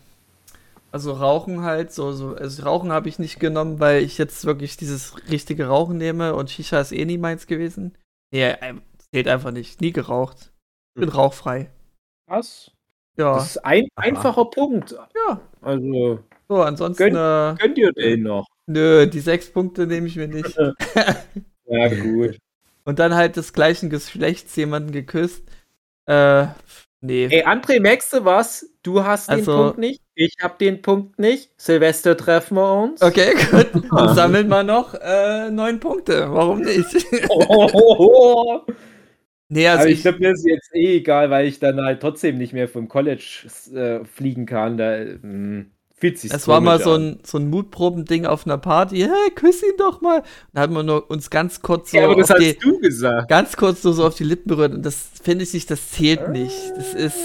[0.92, 4.78] also Rauchen halt, so, so also Rauchen habe ich nicht genommen, weil ich jetzt wirklich
[4.78, 7.96] dieses richtige Rauchen nehme und Shisha ist eh nie meins gewesen.
[8.32, 8.74] Nee, äh,
[9.14, 9.80] zählt einfach nicht.
[9.80, 10.52] Nie geraucht.
[10.96, 11.70] Ich bin rauchfrei.
[12.28, 12.72] Was?
[13.18, 13.36] Ja.
[13.36, 14.94] Das ist ein einfacher Punkt.
[14.94, 15.40] ja.
[15.62, 18.48] Also, So, ansonsten, Gönn- äh, könnt ihr den noch?
[18.66, 20.58] nö, die sechs Punkte nehme ich mir nicht.
[21.68, 22.38] Ja, gut.
[22.86, 25.44] Und dann halt des gleichen Geschlechts jemanden geküsst.
[26.06, 26.48] Äh,
[27.02, 27.26] nee.
[27.26, 28.70] Ey, André, merkst du was?
[28.84, 31.52] Du hast den Also- Punkt nicht, ich hab den Punkt nicht.
[31.58, 33.02] Silvester treffen wir uns.
[33.02, 33.68] Okay, gut.
[33.92, 36.32] Dann sammeln wir noch äh, neun Punkte.
[36.32, 36.86] Warum nicht?
[37.30, 38.62] Oh,
[39.50, 42.00] nee, also Aber ich ich, glaube, mir ist jetzt eh egal, weil ich dann halt
[42.02, 44.78] trotzdem nicht mehr vom College äh, fliegen kann.
[44.78, 45.66] Da mh,
[46.02, 48.98] sich es war mal so ein, so ein Mutprobending auf einer Party.
[49.00, 50.22] Hey, küss ihn doch mal.
[50.54, 52.80] Da haben wir nur uns ganz kurz so Ja, aber das auf hast die, du
[52.80, 53.30] gesagt.
[53.30, 54.74] ganz kurz nur so auf die Lippen berührt.
[54.74, 56.56] Und das finde ich nicht, das zählt nicht.
[56.78, 57.18] Das ist,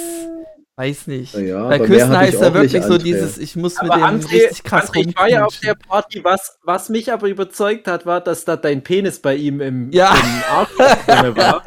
[0.76, 1.34] weiß nicht.
[1.34, 3.02] Ja, mehr küssen heißt ja wirklich so André.
[3.02, 5.74] dieses, ich muss mit Aber dem André, richtig krass André, ich war ja auf der
[5.74, 9.92] Party, was, was mich aber überzeugt hat, war, dass da dein Penis bei ihm im,
[9.92, 10.14] Ja.
[10.14, 10.70] im Arsch
[11.06, 11.62] drin war.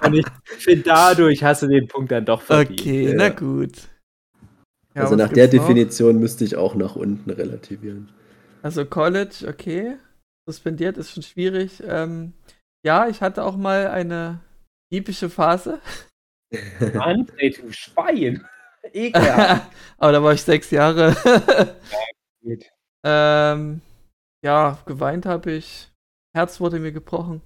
[0.02, 0.24] Und ich
[0.60, 2.80] finde, dadurch hast du den Punkt dann doch verdient.
[2.80, 3.14] Okay, Ja.
[3.16, 3.72] na gut.
[4.98, 5.68] Ja, also nach der gibt's noch?
[5.68, 8.08] Definition müsste ich auch nach unten relativieren.
[8.62, 9.96] Also College, okay.
[10.48, 11.82] Suspendiert ist schon schwierig.
[11.86, 12.32] Ähm,
[12.84, 14.40] ja, ich hatte auch mal eine
[14.92, 15.80] diebische Phase.
[16.80, 18.44] André, du Schwein.
[18.92, 19.70] Ekelhaft.
[19.98, 21.14] Aber da war ich sechs Jahre.
[22.42, 22.64] Gut.
[23.04, 23.82] ähm,
[24.44, 25.92] ja, geweint habe ich.
[26.34, 27.42] Herz wurde mir gebrochen.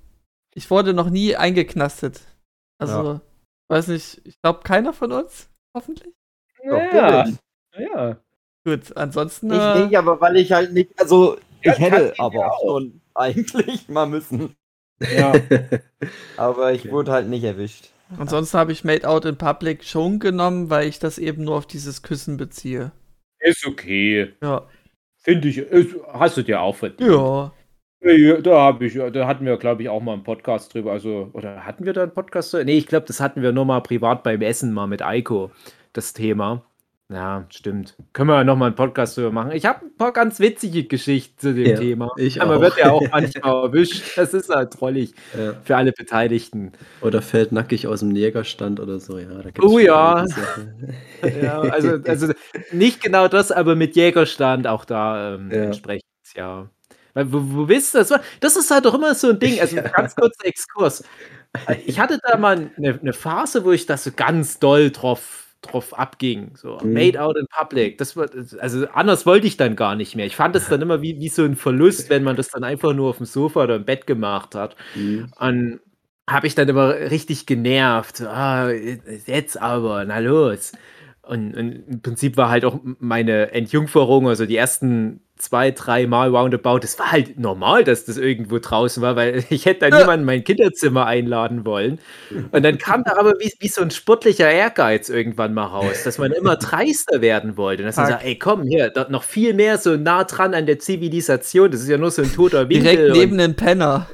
[0.54, 2.20] Ich wurde noch nie eingeknastet.
[2.78, 3.20] Also,
[3.68, 6.14] weiß nicht, ich glaube keiner von uns, hoffentlich.
[6.62, 7.26] Ja.
[7.78, 8.16] ja.
[8.64, 9.52] Gut, ansonsten.
[9.52, 12.60] Ich äh, nicht, aber weil ich halt nicht, also Ja, ich hätte aber auch.
[12.62, 14.54] schon eigentlich mal müssen.
[15.00, 15.32] ja.
[16.36, 17.90] Aber ich wurde halt nicht erwischt.
[18.18, 21.66] Ansonsten habe ich Made Out in Public schon genommen, weil ich das eben nur auf
[21.66, 22.92] dieses Küssen beziehe.
[23.40, 24.32] Ist okay.
[24.42, 24.62] Ja.
[25.18, 27.10] Finde ich, ist, hast du dir auch verdient.
[27.10, 27.52] Ja.
[28.04, 30.92] Ja, Da habe ich, da hatten wir, glaube ich, auch mal einen Podcast drüber.
[30.92, 32.52] Also, oder hatten wir da einen Podcast?
[32.52, 32.64] drüber?
[32.64, 35.50] Nee, ich glaube, das hatten wir nur mal privat beim Essen mal mit Eiko,
[35.92, 36.64] das Thema.
[37.08, 37.94] Ja, stimmt.
[38.14, 39.50] Können wir noch mal einen Podcast drüber machen.
[39.52, 42.10] Ich habe ein paar ganz witzige Geschichten zu dem Ja, Thema.
[42.16, 42.60] ich man auch.
[42.62, 44.16] wird ja auch manchmal erwischt.
[44.16, 45.52] Das ist halt trollig Ja.
[45.62, 46.72] für alle Beteiligten.
[47.02, 49.28] Oder fällt nackig aus dem Jägerstand oder so, ja.
[49.60, 50.24] Oh ja.
[51.42, 52.32] Ja, also, also
[52.70, 56.66] nicht genau das, aber mit Jägerstand auch da ähm, entsprechend, ja.
[57.12, 58.10] Weil, wo, wo wisst ihr das?
[58.10, 59.60] war- Das ist halt doch immer so ein Ding.
[59.60, 61.04] Also ganz kurzer Exkurs.
[61.84, 65.98] Ich hatte da mal eine, eine Phase, wo ich das so ganz doll drauf, drauf
[65.98, 66.56] abging.
[66.56, 66.92] So Mhm.
[66.92, 67.98] made out in public.
[67.98, 68.26] Das war,
[68.60, 70.26] also anders wollte ich dann gar nicht mehr.
[70.26, 72.92] Ich fand es dann immer wie, wie so ein Verlust, wenn man das dann einfach
[72.94, 74.76] nur auf dem Sofa oder im Bett gemacht hat.
[74.94, 75.30] Mhm.
[75.38, 75.80] Und
[76.30, 78.18] habe ich dann immer richtig genervt.
[78.18, 80.72] So, ah, jetzt aber, na los.
[81.24, 86.34] Und, und im Prinzip war halt auch meine Entjungferung, also die ersten zwei, drei Mal
[86.34, 90.20] roundabout, das war halt normal, dass das irgendwo draußen war, weil ich hätte da niemanden
[90.20, 91.98] in mein Kinderzimmer einladen wollen.
[92.52, 96.18] Und dann kam da aber wie, wie so ein sportlicher Ehrgeiz irgendwann mal raus, dass
[96.18, 97.82] man immer dreister werden wollte.
[97.82, 100.66] Und dass man sagt, ey komm, hier, dort noch viel mehr so nah dran an
[100.66, 102.96] der Zivilisation, das ist ja nur so ein toter Winkel.
[102.96, 104.06] Direkt neben den Penner.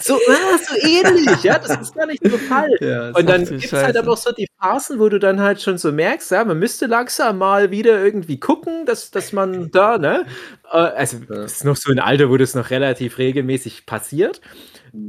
[0.00, 2.70] So, ah, so ähnlich, ja, das ist gar nicht so Fall.
[2.80, 5.60] Ja, Und dann gibt es halt aber auch so die Phasen, wo du dann halt
[5.60, 9.98] schon so merkst, ja, man müsste langsam mal wieder irgendwie gucken, dass, dass man da,
[9.98, 10.24] ne?
[10.72, 14.40] Äh, Also, das ist noch so ein Alter, wo das noch relativ regelmäßig passiert.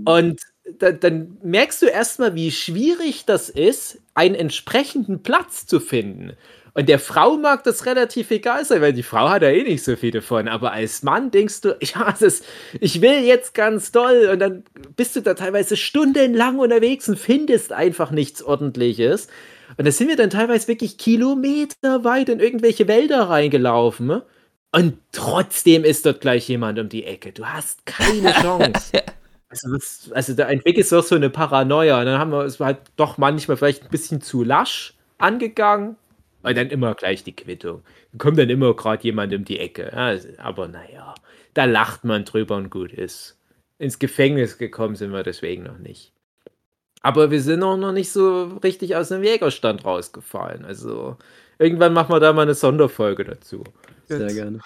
[0.06, 0.42] Und
[0.80, 6.34] da, dann merkst du erstmal, wie schwierig das ist, einen entsprechenden Platz zu finden.
[6.74, 9.84] Und der Frau mag das relativ egal sein, weil die Frau hat ja eh nicht
[9.84, 10.48] so viel davon.
[10.48, 12.42] Aber als Mann denkst du, ja, das,
[12.80, 14.30] ich will jetzt ganz doll.
[14.32, 14.64] Und dann
[14.96, 19.28] bist du da teilweise stundenlang unterwegs und findest einfach nichts Ordentliches.
[19.78, 24.08] Und da sind wir dann teilweise wirklich kilometerweit in irgendwelche Wälder reingelaufen.
[24.08, 24.24] ne?
[24.72, 27.32] Und trotzdem ist dort gleich jemand um die Ecke.
[27.32, 29.04] Du hast keine Chance.
[29.50, 32.00] Also, das, also da entwickelst du auch so eine Paranoia.
[32.00, 35.96] Und dann haben wir es halt doch manchmal vielleicht ein bisschen zu lasch angegangen.
[36.42, 37.84] Und dann immer gleich die Quittung.
[38.12, 39.92] Dann kommt dann immer gerade jemand um die Ecke.
[39.94, 41.14] Ja, aber naja,
[41.54, 43.38] da lacht man drüber und gut ist.
[43.78, 46.14] Ins Gefängnis gekommen sind wir deswegen noch nicht.
[47.02, 50.66] Aber wir sind auch noch nicht so richtig aus dem Jägerstand rausgefallen.
[50.66, 51.18] Also
[51.58, 53.64] irgendwann machen wir da mal eine Sonderfolge dazu.
[54.06, 54.36] Sehr Gut.
[54.36, 54.60] gerne.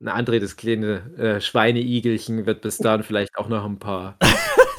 [0.00, 4.16] Na, André, das kleine äh, Schweineigelchen wird bis dahin vielleicht auch noch ein paar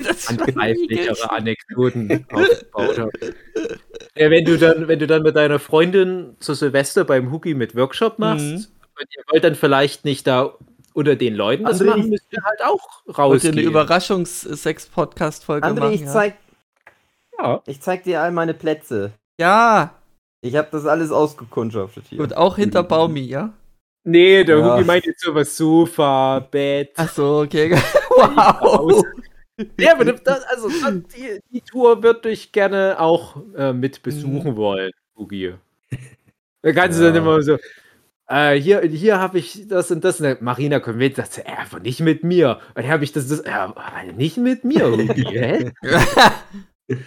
[0.04, 3.12] Das handgreiflichere Anekdoten aufgebaut haben.
[4.17, 7.76] Ja, wenn du dann, wenn du dann mit deiner Freundin zu Silvester beim Hugi mit
[7.76, 8.56] Workshop machst Mhm.
[9.00, 10.54] und ihr wollt dann vielleicht nicht da
[10.93, 13.54] unter den Leuten das André, machen, ich- müsst ihr halt auch Wollt ihr rausgehen.
[13.54, 15.93] eine Überraschungs-Sex-Podcast-Folge André, machen?
[15.93, 16.08] ich ja?
[16.08, 16.36] zeig,
[17.39, 17.62] ja.
[17.65, 19.12] ich zeig dir all meine Plätze.
[19.39, 19.93] ja,
[20.43, 22.17] Ich habe das alles ausgekundschaftet hier.
[22.17, 23.54] gut, auch hinter Baumi, ja?
[24.04, 24.74] Nee, der Ja.
[24.76, 26.91] Hugi meint jetzt sowas Sofa, Bett.
[26.97, 27.71] Ach so, okay.
[28.10, 29.04] wow.
[29.80, 30.70] Ja, aber das, also
[31.16, 35.54] die, die Tour würde ich gerne auch äh, mit besuchen wollen, Hugi.
[36.64, 37.10] Da kannst du Ja.
[37.12, 37.58] dann immer so,
[38.28, 40.20] äh, hier, hier habe ich das und das.
[40.20, 42.60] Und dann Marina kommt mit, sagt sie, äh, aber nicht mit mir.
[42.70, 43.82] Und dann habe ich das, das, äh, aber
[44.16, 45.72] nicht mit mir, hä?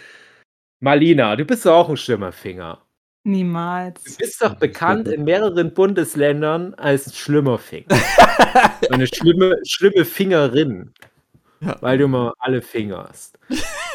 [0.80, 2.80] Marlina, du bist doch auch ein Schlimmerfinger.
[3.24, 4.16] Du Niemals.
[4.18, 7.87] bist doch bekannt in mehreren Bundesländern als Schlimmerfinger.
[8.90, 10.92] Eine schlimme, schlimme Fingerin.
[11.64, 11.77] Ja.
[11.81, 13.38] Weil du mal alle fingerst.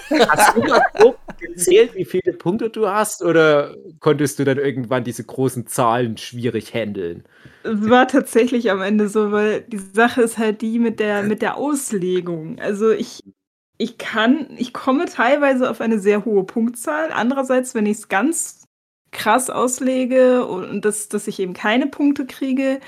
[0.09, 3.21] Hast du mal grob gezählt, wie viele Punkte du hast?
[3.23, 7.23] Oder konntest du dann irgendwann diese großen Zahlen schwierig handeln?
[7.63, 11.41] Es war tatsächlich am Ende so, weil die Sache ist halt die mit der, mit
[11.41, 12.59] der Auslegung.
[12.59, 13.23] Also ich,
[13.77, 17.11] ich kann, ich komme teilweise auf eine sehr hohe Punktzahl.
[17.11, 18.65] Andererseits, wenn ich es ganz
[19.11, 22.79] krass auslege und das, dass ich eben keine Punkte kriege,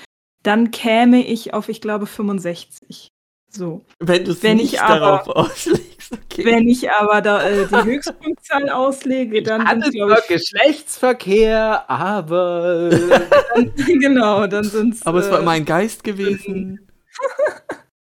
[0.44, 3.11] dann käme ich auf, ich glaube, 65.
[3.54, 3.84] So.
[4.00, 6.46] Wenn du es nicht ich aber- darauf auslegst, okay.
[6.46, 12.90] Wenn ich aber da äh, die Höchstpunktzahl auslege, dann sind zwar ich, Geschlechtsverkehr, aber.
[13.76, 16.88] genau, dann sind es Aber es war immer ein Geist gewesen.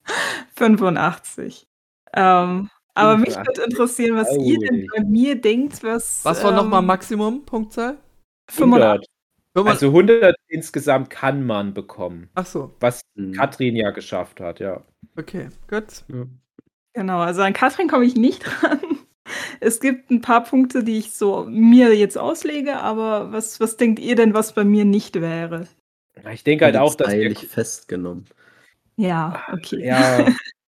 [0.56, 1.66] 85.
[2.14, 3.46] Ähm, aber mich 85.
[3.46, 6.24] würde interessieren, was ihr denn bei mir denkt, was.
[6.24, 7.98] Was war ähm, nochmal Maximum Punktzahl?
[8.50, 9.08] 85.
[9.54, 9.72] 100.
[9.74, 12.28] Also 100 insgesamt kann man bekommen.
[12.34, 13.32] Ach so, Was Mhm.
[13.32, 14.82] Katrin ja geschafft hat, ja.
[15.16, 16.04] okay, gut.
[16.94, 18.80] Genau, also an Katrin komme ich nicht dran.
[19.60, 23.98] Es gibt ein paar Punkte, die ich so mir jetzt auslege, aber was, was denkt
[24.00, 25.66] ihr denn, was bei mir nicht wäre?
[26.32, 28.26] Ich denke halt auch, dass wir Polizeilich festgenommen.
[28.96, 29.84] Ja, okay.
[29.84, 30.26] Ja,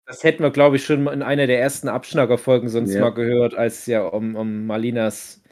[0.07, 3.01] das hätten wir, glaube ich, schon mal in einer der ersten Abschnackerfolgen sonst Ja.
[3.03, 5.43] mal gehört, als es ja um, um Malinas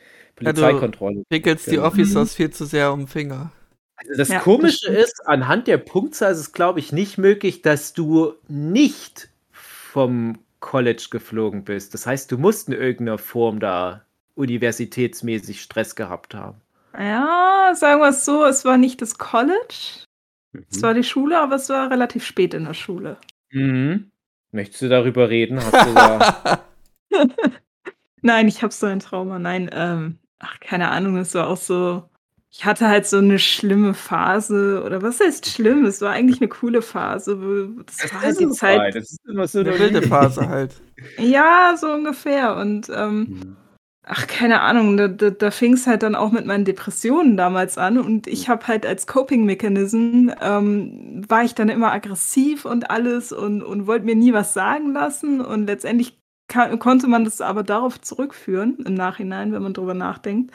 [0.41, 1.25] Ja, du- Polizeikontrolle.
[1.31, 1.87] Wickelst die Genau.
[1.87, 3.53] Officers viel zu sehr um den Finger.
[3.97, 4.99] Also das Ja, das Komische stimmt.
[4.99, 11.07] ist, anhand der Punktzahl ist es, glaube ich, nicht möglich, dass du nicht vom College
[11.11, 11.95] geflogen bist.
[11.95, 16.61] Das heißt, du musst in irgendeiner Form da universitätsmäßig Stress gehabt haben.
[16.99, 20.05] Ja, sagen wir es so, es war nicht das College,
[20.71, 20.83] es Mhm.
[20.83, 23.17] war die Schule, aber es war relativ spät in der Schule.
[23.51, 24.11] Mhm.
[24.51, 25.59] Möchtest du darüber reden?
[25.63, 26.63] Hast du da
[28.23, 29.39] Nein, ich habe so ein Trauma.
[29.39, 32.05] Nein, ähm, ach, keine Ahnung, es war auch so.
[32.55, 35.87] Ich hatte halt so eine schlimme Phase, oder was heißt schlimm?
[35.87, 37.41] Es war eigentlich eine coole Phase.
[37.41, 38.79] wo- Das, war halt die Zeit.
[38.81, 38.95] halt.
[38.97, 40.75] Das ist immer so Eine wilde Phase halt.
[41.19, 42.57] Ja, so ungefähr.
[42.57, 43.57] Und ähm, Mhm.
[44.05, 47.79] ach, keine Ahnung, da, da, da fing es halt dann auch mit meinen Depressionen damals
[47.79, 47.99] an.
[47.99, 53.63] Und ich habe halt als Coping-Mechanism, ähm, war ich dann immer aggressiv und alles und,
[53.63, 55.41] und wollte mir nie was sagen lassen.
[55.41, 56.19] Und letztendlich
[56.53, 60.53] ka- konnte man das aber darauf zurückführen, im Nachhinein, wenn man drüber nachdenkt,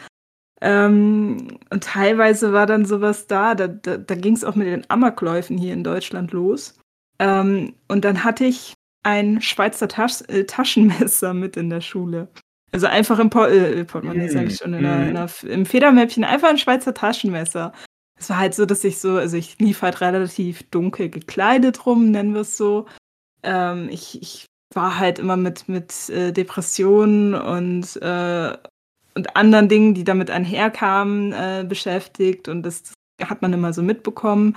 [0.60, 4.90] Ähm, und teilweise war dann sowas da, da, da, da ging es auch mit den
[4.90, 6.74] Amokläufen hier in Deutschland los.
[7.20, 12.28] Ähm, und dann hatte ich ein Schweizer Tasch äh, Taschenmesser mit in der Schule.
[12.72, 16.24] Also einfach im Por äh, Portemonnaie, sag ich schon, in der, in der, im Federmäppchen,
[16.24, 17.72] einfach ein Schweizer Taschenmesser.
[18.20, 22.10] Es war halt so, dass ich so, also ich lief halt relativ dunkel gekleidet rum,
[22.10, 22.88] nennen wir es so.
[23.44, 28.58] Ähm, ich, ich war halt immer mit, mit äh, Depressionen und, äh,
[29.16, 32.48] und anderen Dingen, die damit einherkamen, äh, beschäftigt.
[32.48, 34.56] Und das, hat man immer so mitbekommen.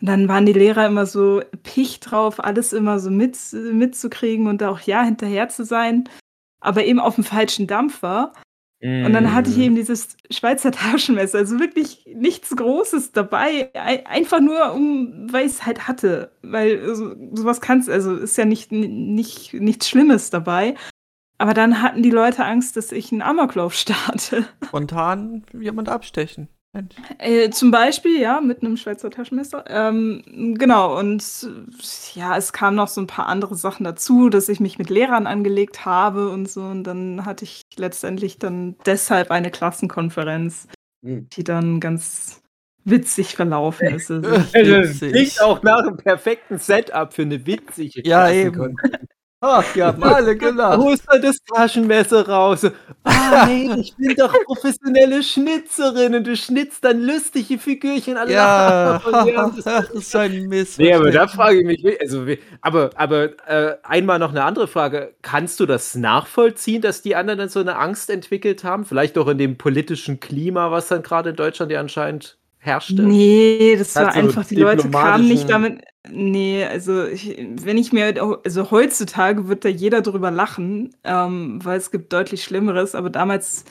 [0.00, 4.62] Und dann waren die Lehrer immer so picht drauf, alles immer so mit, mitzukriegen und
[4.62, 6.08] auch ja hinterher zu sein,
[6.60, 8.32] aber eben auf dem falschen Dampfer.
[8.82, 9.60] Und dann hatte ich Mm.
[9.62, 15.52] eben dieses Schweizer Taschenmesser, also wirklich nichts Großes dabei, ei- einfach nur um, weil ich
[15.52, 20.76] es halt hatte, weil so, sowas kannst, also ist ja nicht, nicht nichts Schlimmes dabei.
[21.36, 24.46] Aber dann hatten die Leute Angst, dass ich einen Amoklauf starte.
[24.66, 26.48] Spontan jemand abstechen.
[27.18, 29.64] Äh, zum Beispiel, ja, mit einem Schweizer Taschenmesser.
[29.68, 31.22] Ähm, genau, und
[32.14, 35.26] ja, es kamen noch so ein paar andere Sachen dazu, dass ich mich mit Lehrern
[35.26, 36.62] angelegt habe und so.
[36.62, 40.68] Und dann hatte ich letztendlich dann deshalb eine Klassenkonferenz,
[41.04, 41.28] Hm.
[41.30, 42.42] die dann ganz
[42.84, 44.10] witzig verlaufen ist.
[44.10, 48.76] Also, Also, klingt auch nach einem perfekten Setup für eine witzige Ja, eben.
[49.42, 50.76] Ach, ja, haben alle gelacht.
[50.76, 52.66] Holst du das Taschenmesser raus?
[53.04, 58.18] Ah, hey, ich bin doch professionelle Schnitzerin und du schnitzt dann lustige Figürchen.
[58.18, 60.78] Alle Ja, ja, das ist ein Mist.
[60.78, 62.26] Nee, aber da frage ich mich, also,
[62.60, 65.14] aber, aber äh, einmal noch eine andere Frage.
[65.22, 68.84] Kannst du das nachvollziehen, dass die anderen dann so eine Angst entwickelt haben?
[68.84, 73.02] Vielleicht auch in dem politischen Klima, was dann gerade in Deutschland ja anscheinend herrschte?
[73.02, 75.82] Nee, das Hat war einfach, die Leute kamen nicht damit.
[76.08, 81.78] Nee, also ich, wenn ich mir, also heutzutage wird da jeder drüber lachen, ähm, weil
[81.78, 83.64] es gibt deutlich Schlimmeres, aber damals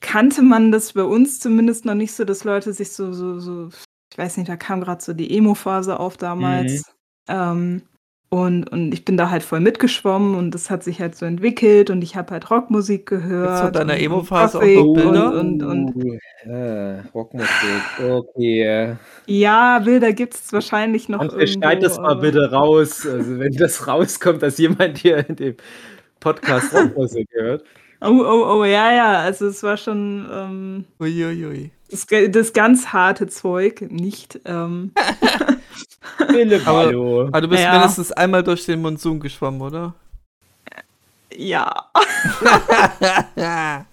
[0.00, 3.70] kannte man das bei uns zumindest noch nicht so, dass Leute sich so, so, so,
[4.12, 6.84] ich weiß nicht, da kam gerade so die Emo-Phase auf damals.
[7.26, 7.82] Ähm,
[8.30, 11.90] und, und ich bin da halt voll mitgeschwommen und das hat sich halt so entwickelt
[11.90, 13.60] und ich habe halt Rockmusik gehört.
[13.60, 15.38] Von deiner Emo-Phase auch noch Bilder?
[15.38, 17.48] Und, und, und Äh, Rockmusik,
[18.02, 18.96] okay.
[19.26, 21.20] ja, Bilder gibt es wahrscheinlich noch.
[21.20, 23.06] André, schneid das mal bitte raus.
[23.06, 25.56] Also, wenn das rauskommt, dass jemand hier in dem
[26.18, 27.64] Podcast Rockmusik hört.
[28.00, 29.20] Oh, oh, oh, ja, ja.
[29.20, 31.70] Also es war schon ähm, Uiuiui.
[31.90, 34.40] das, das ganz harte Zeug, nicht.
[34.44, 34.92] Ähm,
[36.28, 37.26] Philipp, Aber- hallo.
[37.28, 37.72] Aber du bist Ja.
[37.72, 39.94] mindestens einmal durch den Monsun geschwommen, oder?
[41.36, 41.90] ja.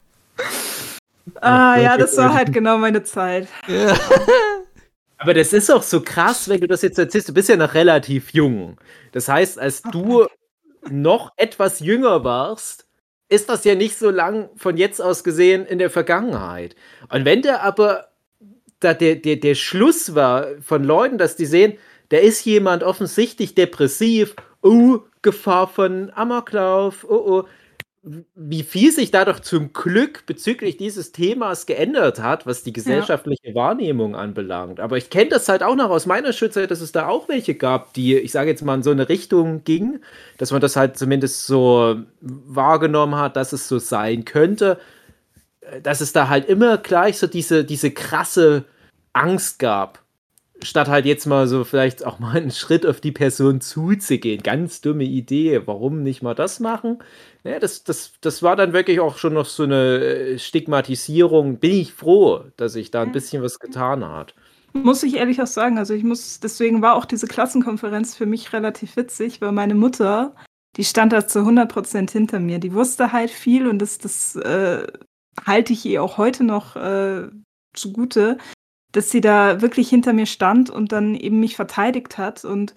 [1.39, 3.47] Ah, ja, das war halt genau meine Zeit.
[3.67, 3.95] Ja.
[5.17, 7.29] Aber das ist auch so krass, wenn du das jetzt erzählst.
[7.29, 8.77] Du bist ja noch relativ jung.
[9.11, 10.25] Das heißt, als du
[10.89, 12.87] noch etwas jünger warst,
[13.29, 16.75] ist das ja nicht so lang von jetzt aus gesehen in der Vergangenheit.
[17.09, 18.07] Und wenn der aber
[18.81, 21.73] da der, der, der Schluss war von Leuten, dass die sehen,
[22.09, 27.43] da ist jemand offensichtlich depressiv, oh, Gefahr von Amoklauf, oh, oh,
[28.33, 34.15] wie viel sich dadurch zum Glück bezüglich dieses Themas geändert hat, was die gesellschaftliche Wahrnehmung
[34.15, 34.79] anbelangt.
[34.79, 37.53] Aber ich kenne das halt auch noch aus meiner Schulzeit, dass es da auch welche
[37.53, 39.99] gab, die, ich sage jetzt mal, in so eine Richtung ging,
[40.39, 44.79] dass man das halt zumindest so wahrgenommen hat, dass es so sein könnte,
[45.83, 48.65] dass es da halt immer gleich so diese, diese krasse
[49.13, 49.99] Angst gab.
[50.63, 54.43] Statt halt jetzt mal so vielleicht auch mal einen Schritt auf die Person zuzugehen.
[54.43, 55.61] Ganz dumme Idee.
[55.65, 56.99] Warum nicht mal das machen?
[57.43, 61.57] Ja, das, das, das war dann wirklich auch schon noch so eine äh, Stigmatisierung.
[61.57, 64.35] Bin ich froh, dass sich da ein bisschen was getan hat.
[64.73, 65.79] Muss ich ehrlich auch sagen.
[65.79, 70.35] Also ich muss, deswegen war auch diese Klassenkonferenz für mich relativ witzig, weil meine Mutter,
[70.77, 72.59] die stand da zu 100% hinter mir.
[72.59, 74.85] Die wusste halt viel und das, das äh,
[75.45, 77.27] halte ich ihr auch heute noch äh,
[77.73, 78.37] zugute,
[78.91, 82.73] dass sie da wirklich hinter mir stand und dann eben mich verteidigt hat und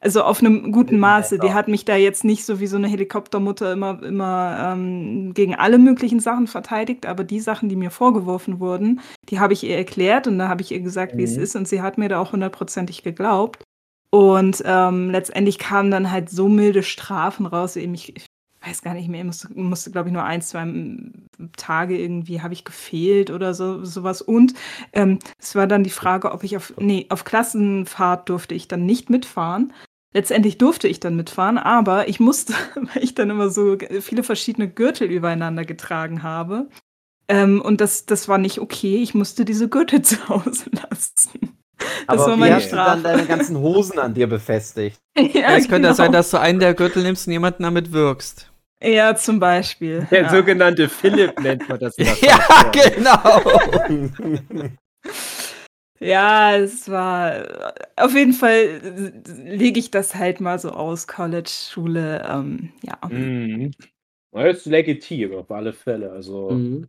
[0.00, 1.40] also auf einem guten Maße.
[1.40, 5.56] Die hat mich da jetzt nicht so wie so eine Helikoptermutter immer, immer ähm, gegen
[5.56, 9.76] alle möglichen Sachen verteidigt, aber die Sachen, die mir vorgeworfen wurden, die habe ich ihr
[9.76, 11.42] erklärt und da habe ich ihr gesagt, wie es Mhm.
[11.42, 13.64] ist und sie hat mir da auch hundertprozentig geglaubt.
[14.10, 18.26] Und ähm, letztendlich kamen dann halt so milde Strafen raus, eben ich, ich
[18.64, 20.64] weiß gar nicht mehr, ich musste, musste glaube ich nur ein, zwei
[21.56, 24.22] Tage irgendwie habe ich gefehlt oder so sowas.
[24.22, 24.54] Und
[24.92, 28.86] ähm, es war dann die Frage, ob ich auf, nee, auf Klassenfahrt durfte ich dann
[28.86, 29.72] nicht mitfahren.
[30.14, 34.68] Letztendlich durfte ich dann mitfahren, aber ich musste, weil ich dann immer so viele verschiedene
[34.68, 36.68] Gürtel übereinander getragen habe.
[37.28, 38.96] Ähm, und das, das war nicht okay.
[38.96, 41.58] Ich musste diese Gürtel zu Hause lassen.
[41.78, 43.02] Das Aber war wie meine hast du dann Strafe.
[43.02, 44.98] deine ganzen Hosen an dir befestigt?
[45.18, 45.94] Ja, es könnte ja genau.
[45.94, 48.50] sein, dass du einen der Gürtel nimmst und jemanden damit wirkst.
[48.82, 50.06] Ja, zum Beispiel.
[50.10, 50.30] Der ja.
[50.30, 51.96] sogenannte Philipp nennt man das.
[52.20, 54.68] Ja, genau.
[56.00, 58.80] Ja, es war auf jeden Fall
[59.44, 62.98] lege ich das halt mal so aus, College, Schule, ähm, ja.
[63.08, 63.72] Mhm.
[64.30, 66.12] Das ist legitim, auf alle Fälle.
[66.12, 66.50] Also.
[66.50, 66.86] Mhm.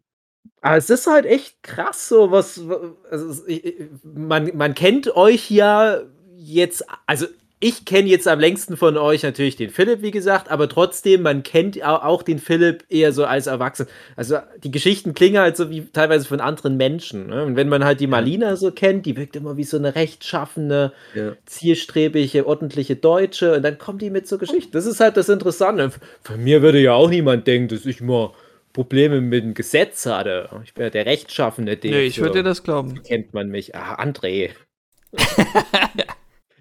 [0.61, 2.61] Aber es ist halt echt krass, so was.
[3.09, 6.01] Also ich- man, man kennt euch ja
[6.35, 7.25] jetzt, also
[7.61, 11.43] ich kenne jetzt am längsten von euch natürlich den Philipp, wie gesagt, aber trotzdem, man
[11.43, 13.89] kennt au- auch den Philipp eher so als Erwachsener.
[14.15, 17.27] Also die Geschichten klingen halt so wie teilweise von anderen Menschen.
[17.27, 17.43] Ne?
[17.43, 20.93] Und wenn man halt die Malina so kennt, die wirkt immer wie so eine rechtschaffene,
[21.13, 21.33] Ja.
[21.45, 24.71] zielstrebige, ordentliche Deutsche und dann kommt die mit so Geschichten.
[24.71, 25.91] Das ist halt das Interessante.
[26.23, 28.31] Von mir würde ja auch niemand denken, dass ich mal
[28.71, 30.47] Probleme mit dem Gesetz hatte.
[30.63, 31.91] Ich bin ja der rechtschaffene Ding.
[31.91, 33.01] Nee, ich würde dir das glauben.
[33.03, 33.75] Kennt man mich.
[33.75, 34.51] Ah, André.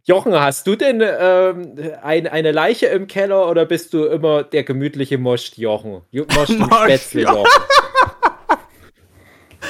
[0.09, 4.65] Jochen, hast du denn ähm, ein, eine Leiche im Keller oder bist du immer der
[4.65, 6.01] gemütliche Most Jochen?
[6.11, 7.47] Jo- Most Spätzle Jochen.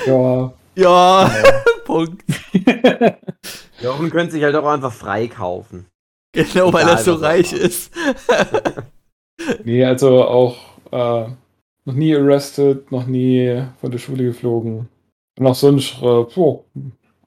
[0.07, 1.30] Ja, Ja,
[1.84, 2.22] Punkt.
[3.82, 5.86] Jochen könnte sich halt auch einfach freikaufen.
[6.32, 7.62] Genau, weil er so reich macht.
[7.62, 7.93] ist.
[9.64, 10.57] nee, also auch
[10.93, 11.30] äh,
[11.84, 14.89] noch nie arrested, noch nie von der Schule geflogen.
[15.39, 16.64] Und auch sonst äh, so,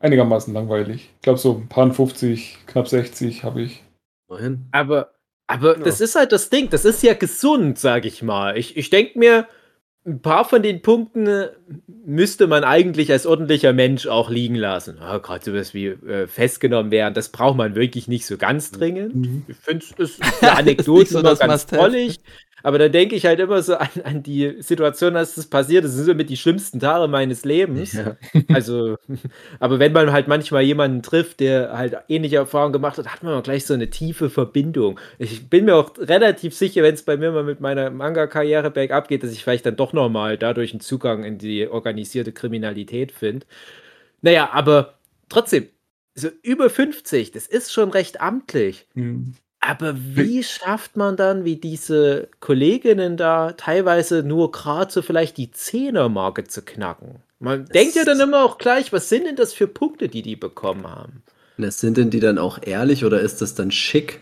[0.02, 1.10] einigermaßen langweilig.
[1.16, 3.84] Ich glaube, so ein paar 50, knapp 60 habe ich.
[4.30, 4.68] Immerhin.
[4.72, 5.12] Aber,
[5.48, 5.84] aber Ja.
[5.84, 6.70] das ist halt das Ding.
[6.70, 8.58] Das ist ja gesund, sag ich mal.
[8.58, 9.48] Ich, ich denke mir,
[10.04, 11.50] ein paar von den Punkten äh,
[12.06, 14.98] müsste man eigentlich als ordentlicher Mensch auch liegen lassen.
[15.00, 19.44] Ah, Gerade sowas wie äh, festgenommen werden, das braucht man wirklich nicht so ganz dringend.
[19.48, 22.20] Ich finde es ist für Das Anekdoten ist nicht so ganz drollig.
[22.64, 25.84] Aber da denke ich halt immer so an, an die Situation, als das passiert.
[25.84, 27.94] Das sind so mit die schlimmsten Tage meines Lebens.
[27.94, 28.16] Ja.
[28.54, 28.98] Also,
[29.60, 33.34] aber wenn man halt manchmal jemanden trifft, der halt ähnliche Erfahrungen gemacht hat, hat man
[33.34, 35.00] auch gleich so eine tiefe Verbindung.
[35.20, 39.08] Ich bin mir auch relativ sicher, wenn es bei mir mal mit meiner Manga-Karriere bergab
[39.08, 43.46] geht, dass ich vielleicht dann doch nochmal dadurch einen Zugang in die organisierte Kriminalität finde.
[44.22, 45.00] Naja, aber
[45.30, 45.68] trotzdem,
[46.14, 48.88] so über 50, das ist schon recht amtlich.
[48.94, 49.36] Hm.
[49.62, 55.52] Aber wie schafft man dann, wie diese Kolleginnen da, teilweise nur gerade so vielleicht die
[55.52, 57.22] Zehnermarke zu knacken?
[57.40, 60.36] Man denkt ja dann immer auch gleich, was sind denn das für Punkte, die die
[60.36, 61.24] bekommen haben?
[61.58, 64.20] Na, Sind denn die dann auch ehrlich oder ist das dann schick,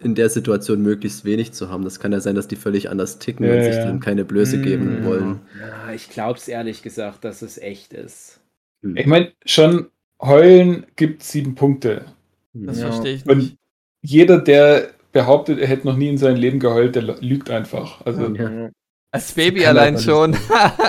[0.00, 1.82] in der Situation möglichst wenig zu haben?
[1.82, 3.84] Das kann ja sein, dass die völlig anders ticken Ja, und sich ja.
[3.86, 5.04] dann keine Blöße geben Mm.
[5.04, 5.40] wollen.
[5.60, 8.38] Ja, ich glaube es ehrlich gesagt, dass es echt ist.
[8.82, 8.96] Hm.
[8.96, 12.04] Ich meine, schon heulen gibt sieben Punkte.
[12.54, 12.90] Das Ja.
[12.92, 13.56] verstehe ich Und nicht.
[14.06, 18.04] Jeder, der behauptet, er hätte noch nie in seinem Leben geheult, der lügt einfach.
[18.06, 18.70] Also, Ja.
[19.10, 20.36] Als Baby allein schon.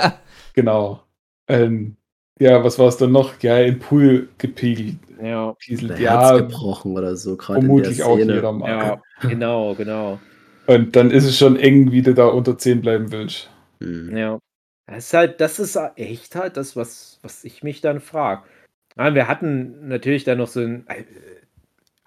[0.54, 1.02] genau.
[1.48, 1.96] Ähm,
[2.38, 3.40] ja, was war es dann noch?
[3.42, 4.96] Ja, im Pool gepegelt.
[5.22, 5.92] Ja, Pieselt.
[5.92, 8.34] Herz Ja, gebrochen oder so, gerade in der vermutlich auch Szene.
[8.34, 8.68] jeder mal.
[8.68, 10.20] ja, genau, genau.
[10.66, 13.48] Und dann ist es schon eng, wie du da unter 10 bleiben willst.
[13.80, 14.16] Hm.
[14.16, 14.38] Ja.
[14.86, 18.42] Das ist halt, das ist echt halt das, was, was ich mich dann frage.
[18.96, 20.84] Wir hatten natürlich dann noch so ein.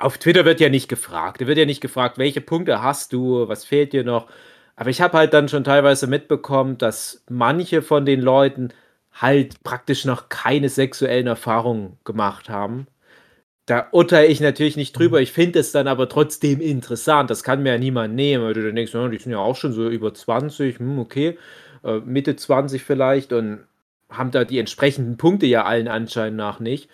[0.01, 1.41] Auf Twitter wird ja nicht gefragt.
[1.41, 4.27] Da wird ja nicht gefragt, welche Punkte hast du, was fehlt dir noch.
[4.75, 8.69] Aber ich habe halt dann schon teilweise mitbekommen, dass manche von den Leuten
[9.13, 12.87] halt praktisch noch keine sexuellen Erfahrungen gemacht haben.
[13.67, 15.21] Da urteile ich natürlich nicht drüber.
[15.21, 17.29] Ich finde es dann aber trotzdem interessant.
[17.29, 19.73] Das kann mir ja niemand nehmen, weil du dann denkst, die sind ja auch schon
[19.73, 21.37] so über 20, hm, okay,
[21.83, 23.65] äh, Mitte 20 vielleicht und
[24.09, 26.89] haben da die entsprechenden Punkte ja allen Anschein nach nicht.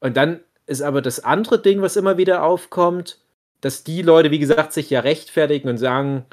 [0.00, 0.40] Und dann
[0.70, 3.18] ist aber das andere Ding, was immer wieder aufkommt,
[3.60, 6.24] dass die Leute, wie gesagt, sich ja rechtfertigen und sagen,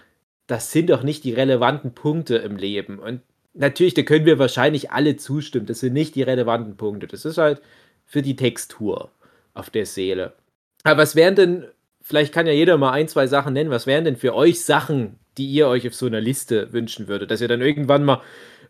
[0.45, 2.99] das sind doch nicht die relevanten Punkte im Leben.
[2.99, 3.21] Und
[3.55, 7.07] natürlich, da können wir wahrscheinlich alle zustimmen, das sind nicht die relevanten Punkte.
[7.07, 7.61] Das ist halt
[8.05, 9.09] für die Textur
[9.55, 10.33] auf der Seele.
[10.83, 11.65] Aber was wären denn,
[12.01, 15.17] vielleicht kann ja jeder mal ein, zwei Sachen nennen, was wären denn für euch Sachen,
[15.39, 18.21] die ihr euch auf so einer Liste wünschen würdet, dass ihr dann irgendwann mal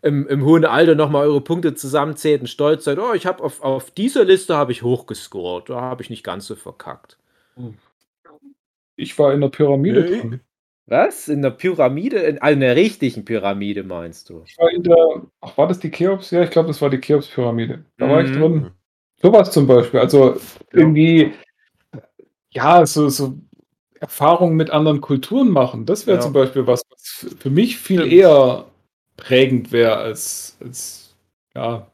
[0.02, 3.62] im, im hohen Alter nochmal eure Punkte zusammenzählt und stolz seid, oh, ich habe auf,
[3.62, 7.18] auf dieser Liste habe ich hochgescored, da habe ich nicht ganz so verkackt.
[8.96, 10.20] Ich war in der Pyramide Nee.
[10.20, 10.40] drin.
[10.86, 11.28] Was?
[11.28, 12.16] In der Pyramide?
[12.20, 14.42] In einer richtigen Pyramide meinst du?
[14.46, 16.30] Ich war in der, ach, war das die Cheops?
[16.30, 17.84] Ja, ich glaube, das war die Cheops-Pyramide.
[17.98, 18.40] Da war ich Mhm.
[18.40, 18.70] drin.
[19.20, 20.00] Sowas zum Beispiel.
[20.00, 20.36] Also
[20.72, 21.32] irgendwie,
[22.50, 23.36] ja, so, so
[24.00, 25.84] Erfahrungen mit anderen Kulturen machen.
[25.84, 26.22] Das wäre Ja.
[26.22, 28.64] zum Beispiel was, was für mich viel eher
[29.18, 31.16] prägend wäre als, als
[31.56, 31.90] ja,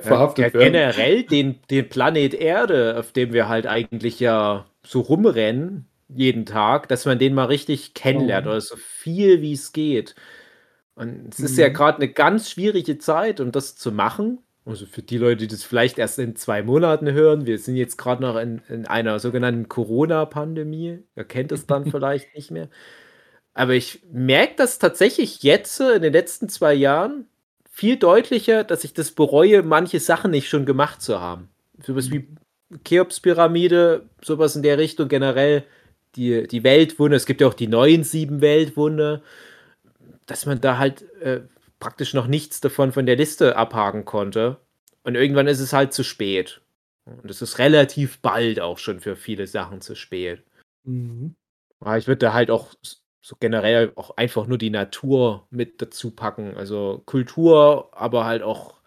[0.00, 0.72] verhaftet ja, werden.
[0.72, 6.88] generell den, den Planet Erde, auf dem wir halt eigentlich ja so rumrennen, jeden Tag,
[6.88, 8.50] dass man den mal richtig kennenlernt Oh.
[8.50, 10.14] oder so viel wie es geht.
[10.96, 11.74] Und es ist ja Mhm.
[11.74, 14.40] gerade eine ganz schwierige Zeit, um das zu machen.
[14.66, 17.96] Also für die Leute, die das vielleicht erst in zwei Monaten hören, wir sind jetzt
[17.98, 21.00] gerade noch in, in einer sogenannten Corona-Pandemie.
[21.16, 22.68] Ihr kennt es dann vielleicht nicht mehr.
[23.54, 27.26] Aber ich merke das tatsächlich jetzt äh, in den letzten zwei Jahren
[27.70, 31.48] viel deutlicher, dass ich das bereue, manche Sachen nicht schon gemacht zu haben.
[31.82, 32.28] Sowas wie
[32.84, 35.64] Cheops-Pyramide, sowas in der Richtung generell,
[36.16, 39.22] die, die Weltwunder, es gibt ja auch die neuen sieben Weltwunder,
[40.26, 41.40] dass man da halt äh,
[41.78, 44.58] praktisch noch nichts davon von der Liste abhaken konnte.
[45.02, 46.60] Und irgendwann ist es halt zu spät.
[47.04, 50.42] Und es ist relativ bald auch schon für viele Sachen zu spät.
[50.84, 51.34] Mhm.
[51.80, 52.74] Aber ich würde da halt auch
[53.20, 56.56] so generell auch einfach nur die Natur mit dazu packen.
[56.56, 58.80] Also Kultur, aber halt auch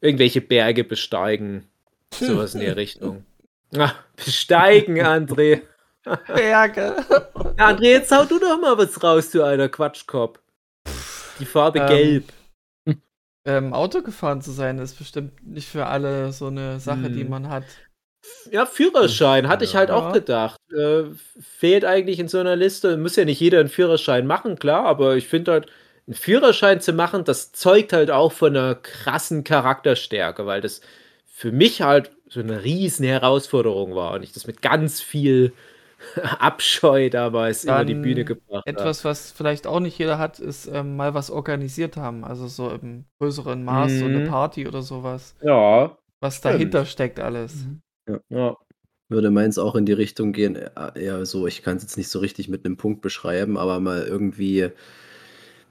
[0.00, 1.68] irgendwelche Berge besteigen.
[2.12, 3.24] Sowas in der Richtung.
[3.76, 5.62] Ah, besteigen, André.
[6.26, 6.96] Berge.
[7.58, 10.38] Ja, André, jetzt hau du doch mal was raus, du alter Quatschkopf.
[11.40, 12.32] Die Farbe Ähm, gelb.
[13.44, 17.30] Ähm, Auto gefahren zu sein, ist bestimmt nicht für alle so eine Sache, die Hm.
[17.30, 17.64] man hat.
[18.50, 20.58] Ja, Führerschein, hatte ich halt auch gedacht.
[20.72, 21.04] Äh,
[21.40, 22.96] fehlt eigentlich in so einer Liste.
[22.96, 25.66] Muss ja nicht jeder einen Führerschein machen, klar, aber ich finde halt,
[26.06, 30.80] einen Führerschein zu machen, das zeugt halt auch von einer krassen Charakterstärke, weil das
[31.26, 35.52] für mich halt so eine riesen Herausforderung war und ich das mit ganz viel
[36.38, 38.78] Abscheu damals über die Dann Bühne gebracht habe.
[38.78, 42.24] Etwas, was vielleicht auch nicht jeder hat, ist ähm, mal was organisiert haben.
[42.24, 44.24] Also so im größeren Maß, so eine Mhm.
[44.24, 45.34] Party oder sowas.
[45.42, 46.46] Ja, Was Stimmt.
[46.46, 47.68] dahinter steckt alles.
[48.28, 48.56] Ja.
[49.10, 52.08] Würde meins auch in die Richtung gehen, äh, eher so, ich kann es jetzt nicht
[52.08, 54.70] so richtig mit einem Punkt beschreiben, aber mal irgendwie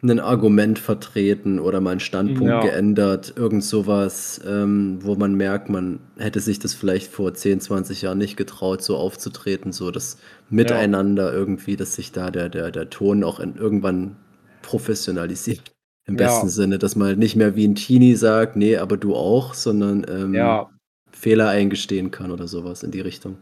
[0.04, 2.62] ein Argument vertreten oder mal einen Standpunkt Ja.
[2.62, 8.04] geändert, irgend sowas, ähm, wo man merkt, man hätte sich das vielleicht vor 10, 20
[8.04, 10.18] Jahren nicht getraut, so aufzutreten, so das
[10.50, 14.18] Miteinander irgendwie, dass sich da der, der, der Ton auch in, irgendwann
[14.62, 15.64] professionalisiert.
[16.06, 16.20] Im Ja.
[16.26, 19.54] besten Sinne, dass man halt nicht mehr wie ein Teenie sagt, nee, aber du auch,
[19.56, 20.70] sondern ähm, Ja.
[21.18, 23.38] Fehler eingestehen kann oder sowas in die Richtung.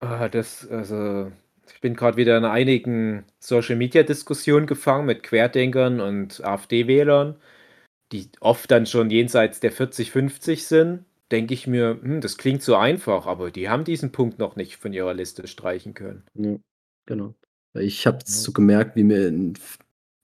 [0.00, 1.32] Ah, das, also,
[1.72, 7.36] ich bin gerade wieder in einigen Social-Media-Diskussionen gefangen mit Querdenkern und AfD-Wählern,
[8.12, 11.04] die oft dann schon jenseits der 40, 50 sind.
[11.32, 14.76] Denke ich mir, hm, das klingt so einfach, aber die haben diesen Punkt noch nicht
[14.76, 16.24] von ihrer Liste streichen können.
[16.34, 16.56] Ja,
[17.06, 17.34] genau.
[17.72, 19.54] Ich habe so gemerkt, wie mir in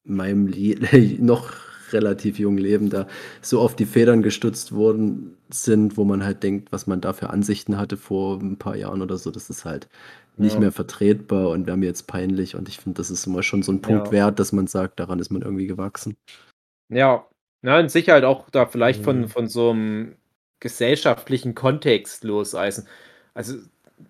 [0.05, 0.77] meinem Le
[1.21, 3.07] noch relativ jungen Leben da
[3.43, 7.31] so oft die Federn gestutzt worden sind, wo man halt denkt, was man da für
[7.31, 9.89] Ansichten hatte vor ein paar Jahren oder so, das ist halt
[10.37, 10.61] nicht Ja.
[10.61, 13.73] mehr vertretbar und wäre mir jetzt peinlich und ich finde, das ist immer schon so
[13.73, 14.13] ein Punkt Ja.
[14.13, 16.17] wert, dass man sagt, daran ist man irgendwie gewachsen.
[16.89, 17.27] Ja,
[17.63, 19.29] na, und sicher halt auch da vielleicht von, Mhm.
[19.29, 20.17] von so einem
[20.61, 22.87] gesellschaftlichen Kontext loseisen.
[23.35, 23.59] Also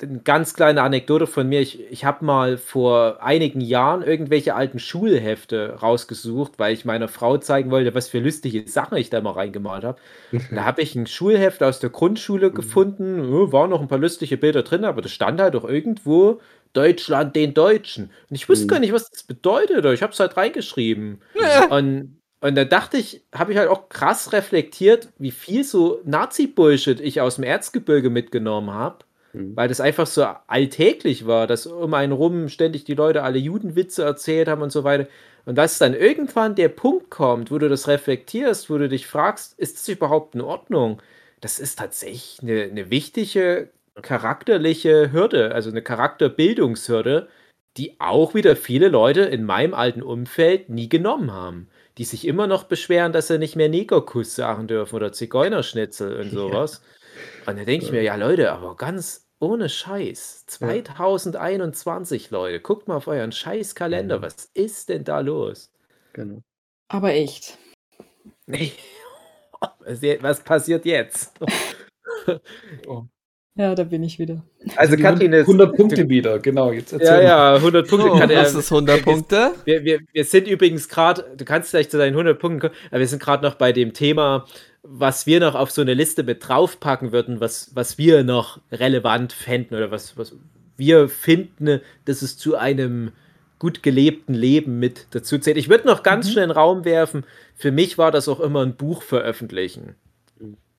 [0.03, 1.61] eine ganz kleine Anekdote von mir.
[1.61, 7.39] Ich, ich habe mal vor einigen Jahren irgendwelche alten Schulhefte rausgesucht, weil ich meiner Frau
[7.39, 9.99] zeigen wollte, was für lustige Sachen ich da mal reingemalt habe.
[10.51, 14.37] Da habe ich ein Schulheft aus der Grundschule gefunden, ja, waren noch ein paar lustige
[14.37, 16.41] Bilder drin, aber da stand halt auch irgendwo
[16.73, 18.05] Deutschland den Deutschen.
[18.29, 18.69] Und ich wusste Mhm.
[18.69, 19.85] gar nicht, was das bedeutet.
[19.87, 21.21] Ich habe es halt reingeschrieben.
[21.69, 27.01] Und, und da dachte ich, habe ich halt auch krass reflektiert, wie viel so Nazi-Bullshit
[27.01, 29.05] ich aus dem Erzgebirge mitgenommen habe.
[29.33, 29.57] Mhm.
[29.57, 34.03] Weil das einfach so alltäglich war, dass um einen rum ständig die Leute alle Judenwitze
[34.03, 35.09] erzählt haben und so weiter.
[35.47, 39.59] Und dass dann irgendwann der Punkt kommt, wo du das reflektierst, wo du dich fragst,
[39.59, 41.01] ist das überhaupt in Ordnung?
[41.41, 43.71] Das ist tatsächlich eine, eine wichtige
[44.03, 47.29] charakterliche Hürde, also eine Charakterbildungshürde,
[47.77, 51.69] die auch wieder viele Leute in meinem alten Umfeld nie genommen haben.
[51.99, 56.33] Die sich immer noch beschweren, dass sie nicht mehr Negerkuss sagen dürfen oder Zigeunerschnitzel und
[56.93, 57.00] Ja.
[57.47, 60.45] Und dann denke ich mir, ja Leute, aber ganz ohne Scheiß.
[60.47, 64.19] 2021, Leute, guckt mal auf euren Scheißkalender.
[64.19, 64.23] Mhm.
[64.23, 65.73] Was ist denn da los?
[66.13, 66.43] Genau.
[66.89, 67.59] Aber echt.
[68.47, 68.73] Nee.
[70.21, 71.33] Was, passiert jetzt?
[73.57, 74.43] Ja, da bin ich wieder.
[74.77, 76.73] Also Katrin ist 100 Punkte wieder, genau.
[76.73, 77.25] Jetzt erzähl Ja, mal.
[77.25, 78.09] ja, 100 Punkte.
[78.09, 79.51] So, kann er, das ist 100 Punkte.
[79.65, 83.01] wir, wir, wir sind übrigens gerade, du kannst gleich zu deinen 100 Punkten kommen, aber
[83.01, 84.47] wir sind gerade noch bei dem Thema,
[84.83, 89.33] was wir noch auf so eine Liste mit draufpacken würden, was, was wir noch relevant
[89.33, 90.35] fänden oder was, was
[90.77, 93.13] wir finden, dass es zu einem
[93.59, 95.59] gut gelebten Leben mit dazu zählt.
[95.59, 96.31] Ich würde noch ganz Mhm.
[96.33, 97.25] schnell in den Raum werfen,
[97.55, 99.97] für mich war das auch immer ein Buch veröffentlichen.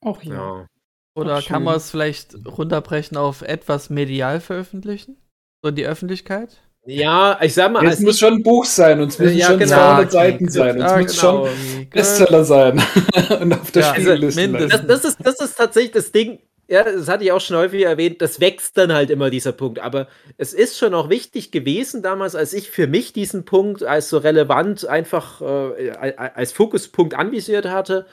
[0.01, 0.33] Auch ja.
[0.33, 0.67] Ja.
[1.13, 5.17] Oder Ach, kann man es vielleicht runterbrechen auf etwas medial veröffentlichen?
[5.61, 6.57] So in die Öffentlichkeit?
[6.85, 9.59] Ja, ich sag mal, Es muss schon ein Buch sein und es müssen Ja, schon
[9.59, 9.75] genau.
[9.75, 10.53] 200 okay, Seiten gut.
[10.53, 10.79] sein.
[10.79, 11.89] Und es Ah, muss schon okay, gut.
[11.91, 12.81] Bestseller sein
[13.41, 14.69] und auf der Ja, also mindestens.
[14.69, 17.83] das, das, ist, das ist tatsächlich das Ding, ja, das hatte ich auch schon häufig
[17.83, 19.79] erwähnt, das wächst dann halt immer dieser Punkt.
[19.79, 20.07] Aber
[20.37, 24.17] es ist schon auch wichtig gewesen damals, als ich für mich diesen Punkt als so
[24.17, 28.07] relevant einfach äh, als Fokuspunkt anvisiert hatte,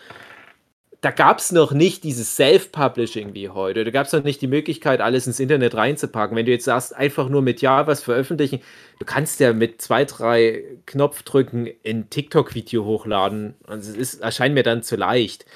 [1.01, 3.85] da gab es noch nicht dieses Self-Publishing wie heute.
[3.85, 6.37] Da gab es noch nicht die Möglichkeit, alles ins Internet reinzupacken.
[6.37, 8.61] Wenn du jetzt sagst, einfach nur mit Ja was veröffentlichen,
[8.99, 13.55] du kannst ja mit zwei, drei Knopfdrücken ein TikTok-Video hochladen.
[13.67, 15.47] Also es ist, erscheint mir dann zu leicht.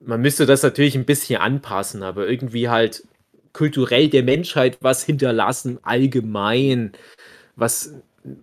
[0.00, 3.04] Man müsste das natürlich ein bisschen anpassen, aber irgendwie halt
[3.52, 6.92] kulturell der Menschheit was hinterlassen, allgemein,
[7.54, 7.94] was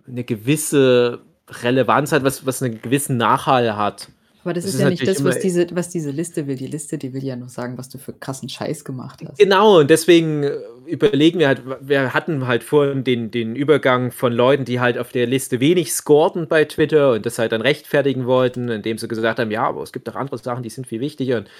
[0.06, 4.08] eine gewisse Relevanz hat, was, was einen gewissen Nachhall hat.
[4.46, 6.54] Aber das, Das ist ja nicht das, was diese, was diese Liste will.
[6.54, 9.40] Die Liste, die will ja nur sagen, was du für krassen Scheiß gemacht hast.
[9.40, 14.32] Genau, und deswegen äh, überlegen wir halt, wir hatten halt vorhin den, den Übergang von
[14.32, 18.26] Leuten, die halt auf der Liste wenig scorten bei Twitter und das halt dann rechtfertigen
[18.26, 21.00] wollten, indem sie gesagt haben, ja, aber es gibt auch andere Sachen, die sind viel
[21.00, 21.50] wichtiger und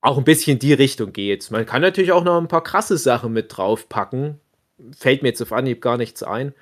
[0.00, 1.50] auch ein bisschen in die Richtung geht's.
[1.50, 4.38] Man kann natürlich auch noch ein paar krasse Sachen mit draufpacken.
[4.96, 6.54] Fällt mir jetzt auf Anhieb gar nichts ein.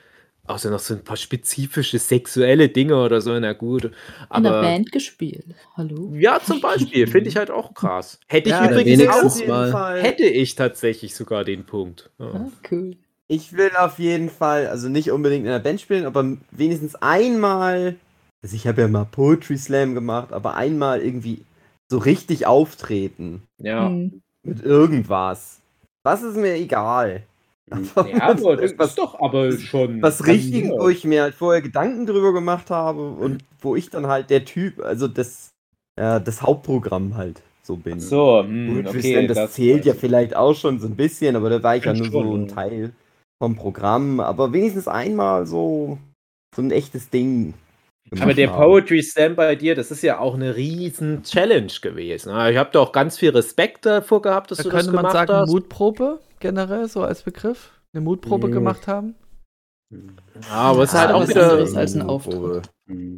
[0.48, 3.84] Außer noch so ein paar spezifische sexuelle Dinge oder so, na gut.
[3.84, 5.44] In der Aber Band gespielt.
[5.76, 6.12] Hallo?
[6.14, 8.20] ja, zum Beispiel, finde ich halt auch krass.
[8.28, 10.00] Hätte ich Ja, übrigens wenigstens auch, mal.
[10.02, 12.10] hätte ich tatsächlich sogar den Punkt.
[12.18, 12.26] Ja.
[12.26, 12.96] Ah, cool.
[13.28, 17.96] Ich will auf jeden Fall, also nicht unbedingt in der Band spielen, aber wenigstens einmal,
[18.42, 21.42] also ich habe ja mal Poetry Slam gemacht, aber einmal irgendwie
[21.90, 23.88] so richtig auftreten Ja.
[23.88, 24.22] Hm.
[24.44, 25.60] mit irgendwas.
[26.04, 27.24] Das ist mir egal.
[27.70, 30.00] Aber Ja, aber das ist doch aber schon.
[30.00, 34.06] was richtig, wo ich mir halt vorher Gedanken drüber gemacht habe und wo ich dann
[34.06, 35.50] halt der Typ, also das,
[35.98, 37.98] ja, das Hauptprogramm halt so bin.
[37.98, 39.12] So, hm, Poetry okay.
[39.12, 41.92] Slam, das, zählt ja vielleicht auch schon so ein bisschen, aber da war ich ja
[41.92, 42.48] nur so ein.
[42.48, 42.92] Teil
[43.38, 44.20] vom Programm.
[44.20, 45.98] Aber wenigstens einmal so,
[46.54, 47.54] so ein echtes Ding.
[48.12, 48.62] Aber gemacht der haben.
[48.64, 52.32] Poetry Slam bei dir, das ist ja auch eine riesen Challenge gewesen.
[52.32, 52.52] ne?
[52.52, 55.02] Ich habe da auch ganz viel Respekt davor gehabt, dass Da du das könnte man
[55.04, 55.50] gemacht sagen, hast.
[55.50, 57.72] Mutprobe generell, so als Begriff.
[57.92, 58.52] Eine Mutprobe Mhm.
[58.52, 59.14] gemacht haben.
[59.90, 61.50] Ja, aber es ist halt auch wieder.
[61.52, 62.68] anderes als ein Auftritt.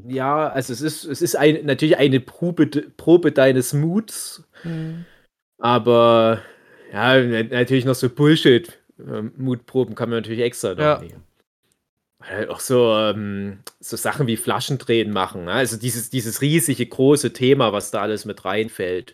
[0.07, 5.05] Ja, also es ist, es ist ein, natürlich eine Probe, Probe deines Muts, Mhm.
[5.59, 6.41] aber
[6.93, 8.79] ja, na- natürlich noch so Bullshit.
[9.01, 10.99] ähm, Mutproben kann man natürlich extra noch Ja.
[11.01, 11.23] nehmen.
[12.21, 15.45] Halt auch so, ähm, so Sachen wie Flaschendrehen machen.
[15.45, 15.53] Ne?
[15.53, 19.13] Also dieses, dieses riesige große Thema, was da alles mit reinfällt.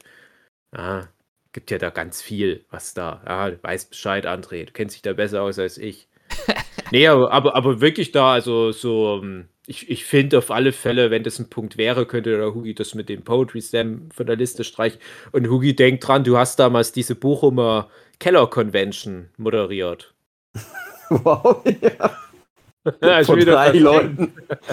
[0.76, 1.08] Ja,
[1.52, 3.22] gibt ja da ganz viel, was da.
[3.26, 4.64] Ja, du weißt Bescheid, André.
[4.66, 6.08] Du kennst dich da besser aus als ich.
[6.92, 11.10] nee, aber, aber, aber wirklich da, also so, ähm, ich, ich finde auf alle Fälle,
[11.10, 14.36] wenn das ein Punkt wäre, könnte der Hugi das mit dem Poetry Slam von der
[14.36, 15.00] Liste streichen.
[15.32, 20.14] Und Hugi, denk dran, du hast damals diese Bochumer Keller Convention moderiert.
[21.10, 22.16] Wow, ja.
[23.02, 23.72] Ja, Von drei.
[23.72, 24.32] Leuten.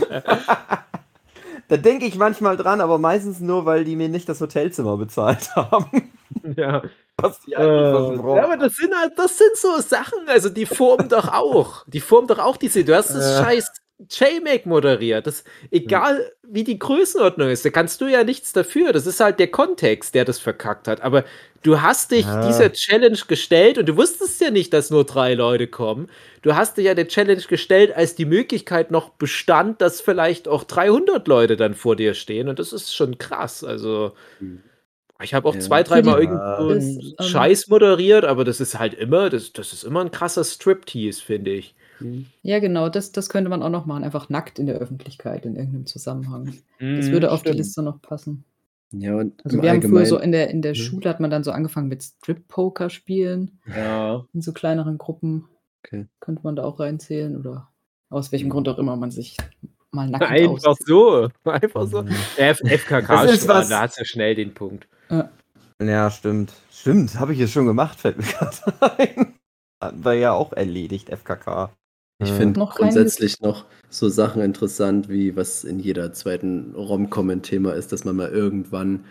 [1.67, 5.49] da denke ich manchmal dran, aber meistens nur, weil die mir nicht das Hotelzimmer bezahlt
[5.55, 6.11] haben.
[6.55, 6.81] Ja.
[7.17, 11.07] Was die Äh, ja, aber das sind halt, das sind so Sachen, also die formen
[11.09, 11.85] doch auch.
[11.87, 12.83] Die formen doch auch diese.
[12.83, 13.43] Du hast das Äh.
[13.43, 13.71] scheiß
[14.09, 15.27] JMac moderiert.
[15.27, 18.93] Das, egal wie die Größenordnung ist, da kannst du ja nichts dafür.
[18.93, 21.01] Das ist halt der Kontext, der das verkackt hat.
[21.01, 21.23] Aber
[21.63, 22.45] du hast dich Ja.
[22.47, 26.09] dieser Challenge gestellt und du wusstest ja nicht, dass nur drei Leute kommen.
[26.41, 30.63] Du hast dich ja der Challenge gestellt, als die Möglichkeit noch bestand, dass vielleicht auch
[30.63, 32.49] 300 Leute dann vor dir stehen.
[32.49, 33.63] Und das ist schon krass.
[33.63, 34.13] Also.
[35.23, 35.59] Ich habe auch Ja.
[35.59, 39.83] zwei, dreimal irgendwo einen ähm, Scheiß moderiert, aber das ist halt immer, das, das ist
[39.83, 41.75] immer ein krasser Striptease, finde ich.
[42.43, 44.03] Ja, genau, das, das könnte man auch noch machen.
[44.03, 46.45] Einfach nackt in der Öffentlichkeit in irgendeinem Zusammenhang.
[46.79, 47.57] Das Mhm, würde auf die stimmt.
[47.59, 48.43] Liste noch passen.
[48.93, 50.75] Ja, und Also wir haben früher so in der, in der Mhm.
[50.75, 54.25] Schule hat man dann so angefangen mit Strip-Poker spielen, Ja.
[54.33, 55.45] in so kleineren Gruppen.
[55.83, 56.07] Okay.
[56.19, 57.69] Könnte man da auch reinzählen oder
[58.09, 59.37] aus welchem Grund auch immer man sich
[59.91, 60.87] mal nackt Einfach auszieht.
[60.87, 61.29] so.
[61.45, 62.03] Einfach so.
[62.37, 64.87] F FKK, Das ist was- da hast du schnell den Punkt.
[65.81, 66.53] Ja, stimmt.
[66.71, 69.33] Stimmt, habe ich es schon gemacht, fällt mir gerade ein.
[70.03, 71.71] War ja auch erledigt, FKK.
[72.21, 77.29] Ich Äh, finde Noch grundsätzlich noch so Sachen interessant, wie was in jeder zweiten Rom-Com
[77.29, 79.05] ein Thema ist, dass man mal irgendwann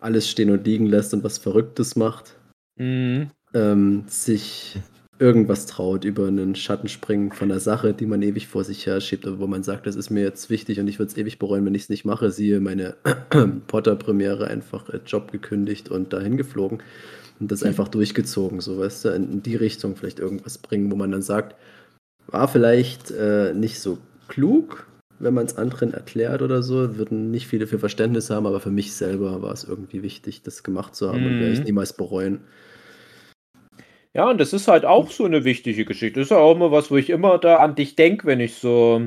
[0.00, 2.36] alles stehen und liegen lässt und was Verrücktes macht.
[2.76, 3.30] Mhm.
[3.54, 4.78] Ähm, sich
[5.18, 9.00] irgendwas traut, über einen Schatten springen von einer Sache, die man ewig vor sich her
[9.02, 11.38] schiebt, aber wo man sagt, das ist mir jetzt wichtig und ich würde es ewig
[11.38, 12.30] bereuen, wenn ich es nicht mache.
[12.30, 12.96] Siehe meine
[13.66, 16.82] Potter-Premiere, einfach äh, Job gekündigt und dahin geflogen
[17.38, 20.96] und das einfach durchgezogen, so weißt du, in, in die Richtung vielleicht irgendwas bringen, wo
[20.96, 21.54] man dann sagt,
[22.30, 24.86] war vielleicht äh, nicht so klug,
[25.18, 28.70] wenn man es anderen erklärt oder so, würden nicht viele für Verständnis haben, aber für
[28.70, 31.64] mich selber war es irgendwie wichtig, das gemacht zu haben und werde ich Mhm.
[31.64, 32.40] niemals bereuen.
[34.14, 36.18] Ja, und das ist halt auch so eine wichtige Geschichte.
[36.20, 38.54] Das ist ja auch immer was, wo ich immer da an dich denke, wenn ich
[38.56, 39.00] so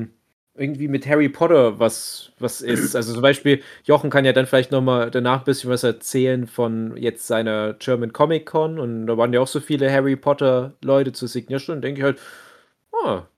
[0.56, 2.94] irgendwie mit Harry Potter was, was ist.
[2.96, 6.96] Also zum Beispiel, Jochen kann ja dann vielleicht nochmal danach ein bisschen was erzählen von
[6.96, 11.12] jetzt seiner German Comic Con und da waren ja auch so viele Harry Potter Leute
[11.12, 11.82] zu Signierstunde.
[11.82, 12.18] denke ich halt,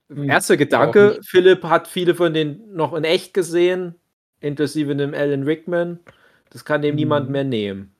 [0.09, 1.19] Hm, erster Gedanke.
[1.23, 3.95] Philipp hat viele von denen noch in echt gesehen,
[4.39, 5.99] inklusive einem Alan Rickman.
[6.49, 7.31] Das kann dem niemand Mhm.
[7.31, 7.91] mehr nehmen.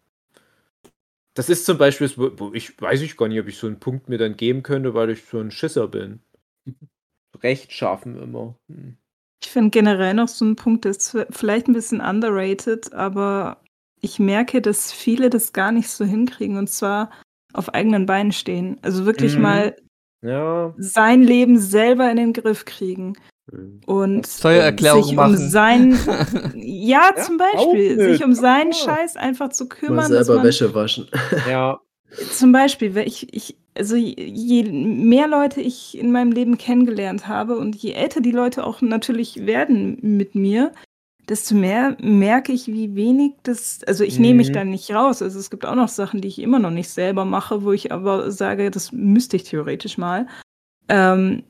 [1.34, 3.80] Das ist zum Beispiel, wo, wo ich weiß ich gar nicht, ob ich so einen
[3.80, 6.22] Punkt mir dann geben könnte, weil ich so ein Schisser bin.
[7.44, 8.56] Rechtschaffen immer.
[8.70, 8.98] Hm.
[9.44, 13.62] Ich finde generell noch so ein Punkt, der ist vielleicht ein bisschen underrated, aber
[14.02, 17.12] ich merke, dass viele das gar nicht so hinkriegen und zwar
[17.54, 18.80] auf eigenen Beinen stehen.
[18.82, 19.42] Also wirklich Mhm.
[19.44, 19.76] mal
[20.22, 20.74] Ja.
[20.78, 23.14] sein Leben selber in den Griff kriegen
[23.52, 23.80] Mhm.
[23.86, 25.38] und Steuererklärung sich um machen.
[25.38, 25.92] sein
[26.56, 28.78] ja, Ja, zum Beispiel, sich um seinen Ja.
[28.78, 31.08] Scheiß einfach zu Mal kümmern, dass selber man Wäsche waschen.
[31.50, 31.80] Ja.
[32.34, 37.58] zum Beispiel, weil ich, ich, also je mehr Leute ich in meinem Leben kennengelernt habe
[37.58, 40.74] und je älter die Leute auch natürlich werden mit mir,
[41.30, 44.54] desto mehr merke ich, wie wenig das, also ich nehme mich Mhm.
[44.54, 45.22] da nicht raus.
[45.22, 47.92] Also es gibt auch noch Sachen, die ich immer noch nicht selber mache, wo ich
[47.92, 50.28] aber sage, das müsste ich theoretisch mal.
[50.90, 51.44] Ähm,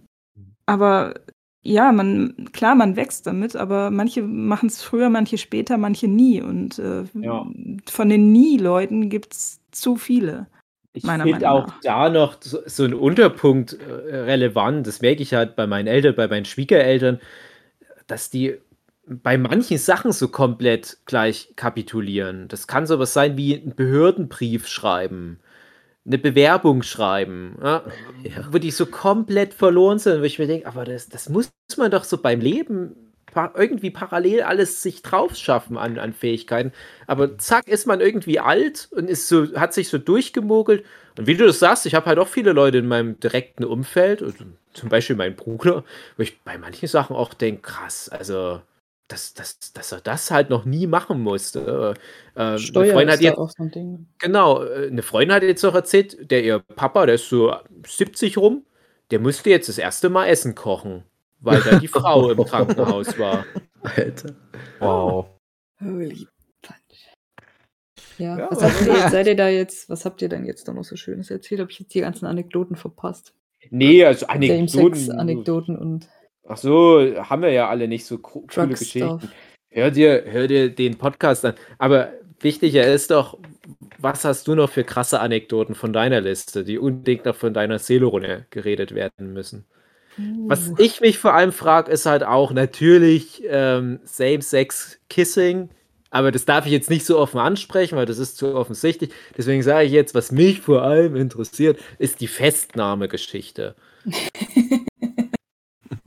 [0.65, 1.15] aber
[1.63, 6.41] ja, man, klar, man wächst damit, aber manche machen es früher, manche später, manche nie.
[6.41, 7.45] Und äh, Ja.
[7.89, 10.47] von den Nie-Leuten gibt es zu viele.
[10.93, 11.79] Ich finde auch nach.
[11.81, 14.87] da noch so, so ein Unterpunkt äh, relevant.
[14.87, 17.19] Das merke ich halt bei meinen Eltern, bei meinen Schwiegereltern,
[18.07, 18.55] dass die
[19.09, 22.47] bei manchen Sachen so komplett gleich kapitulieren.
[22.47, 25.39] Das kann sowas sein wie einen Behördenbrief schreiben,
[26.05, 27.83] eine Bewerbung schreiben, ja,
[28.23, 28.47] Ja.
[28.51, 31.91] wo die so komplett verloren sind, wo ich mir denke, aber das, das muss man
[31.91, 32.95] doch so beim Leben
[33.55, 36.71] irgendwie parallel alles sich drauf schaffen an, an Fähigkeiten.
[37.05, 40.83] Aber zack, ist man irgendwie alt und ist so, hat sich so durchgemogelt.
[41.19, 44.23] Und wie du das sagst, ich habe halt auch viele Leute in meinem direkten Umfeld,
[44.23, 44.43] also
[44.73, 45.83] zum Beispiel mein Bruder,
[46.15, 48.61] wo ich bei manchen Sachen auch denke, krass, also
[49.07, 51.93] dass, dass, dass er das halt noch nie machen musste.
[52.35, 54.07] Äh, eine Steuer Freundin ist hat jetzt, auch so ein Ding.
[54.19, 57.55] genau, äh, eine Freundin hat jetzt noch erzählt, der ihr Papa, der ist so
[57.85, 58.65] 70 rum,
[59.11, 61.03] der musste jetzt das erste Mal Essen kochen,
[61.39, 63.45] weil da die Frau im Krankenhaus war.
[63.81, 64.35] Alter.
[64.79, 65.27] Wow.
[65.79, 66.27] Holy
[66.61, 66.77] Punch.
[68.17, 70.73] Ja, Ja, was habt ihr seid ihr da jetzt, was habt ihr denn jetzt da
[70.73, 71.61] noch so Schönes erzählt?
[71.61, 73.33] Habe ich jetzt die ganzen Anekdoten verpasst?
[73.69, 74.67] Nee, also Anekdoten.
[74.67, 76.09] Same-Sex-Anekdoten und
[76.47, 79.19] Ach so, haben wir ja alle nicht so co- coole Geschichten.
[79.69, 81.53] Hör dir, hör dir den Podcast an.
[81.77, 83.37] Aber wichtiger ist doch,
[83.99, 87.79] was hast du noch für krasse Anekdoten von deiner Liste, die unbedingt noch von deiner
[87.79, 89.65] Seele runter geredet werden müssen?
[90.47, 90.75] Was Uh.
[90.79, 95.69] ich mich vor allem frage, ist halt auch natürlich ähm, Same-Sex-Kissing.
[96.09, 99.11] Aber das darf ich jetzt nicht so offen ansprechen, weil das ist zu offensichtlich.
[99.37, 103.75] Deswegen sage ich jetzt, was mich vor allem interessiert, ist die Festnahmegeschichte.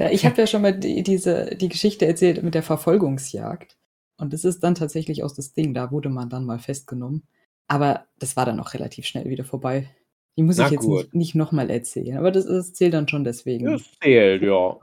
[0.01, 3.77] Ja, ich habe ja schon mal die, diese, die Geschichte erzählt mit der Verfolgungsjagd.
[4.19, 7.23] Und das ist dann tatsächlich aus das Ding, da wurde man dann mal festgenommen.
[7.69, 9.91] Aber das war dann auch relativ schnell wieder vorbei.
[10.39, 10.99] Die muss Na ich jetzt gut.
[11.03, 12.17] nicht, nicht nochmal erzählen.
[12.17, 13.67] Aber das, das zählt dann schon deswegen.
[13.67, 14.79] Das zählt, ja.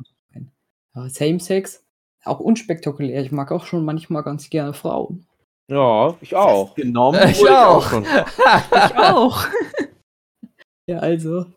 [0.94, 1.84] Ja, Same Sex,
[2.24, 3.24] auch unspektakulär.
[3.24, 5.26] Ich mag auch schon manchmal ganz gerne Frauen.
[5.68, 6.76] Ja, ich auch.
[6.76, 7.90] Genommen Ich wurde auch.
[7.90, 8.06] schon.
[8.72, 9.46] Ich auch.
[10.90, 11.48] Ja, also.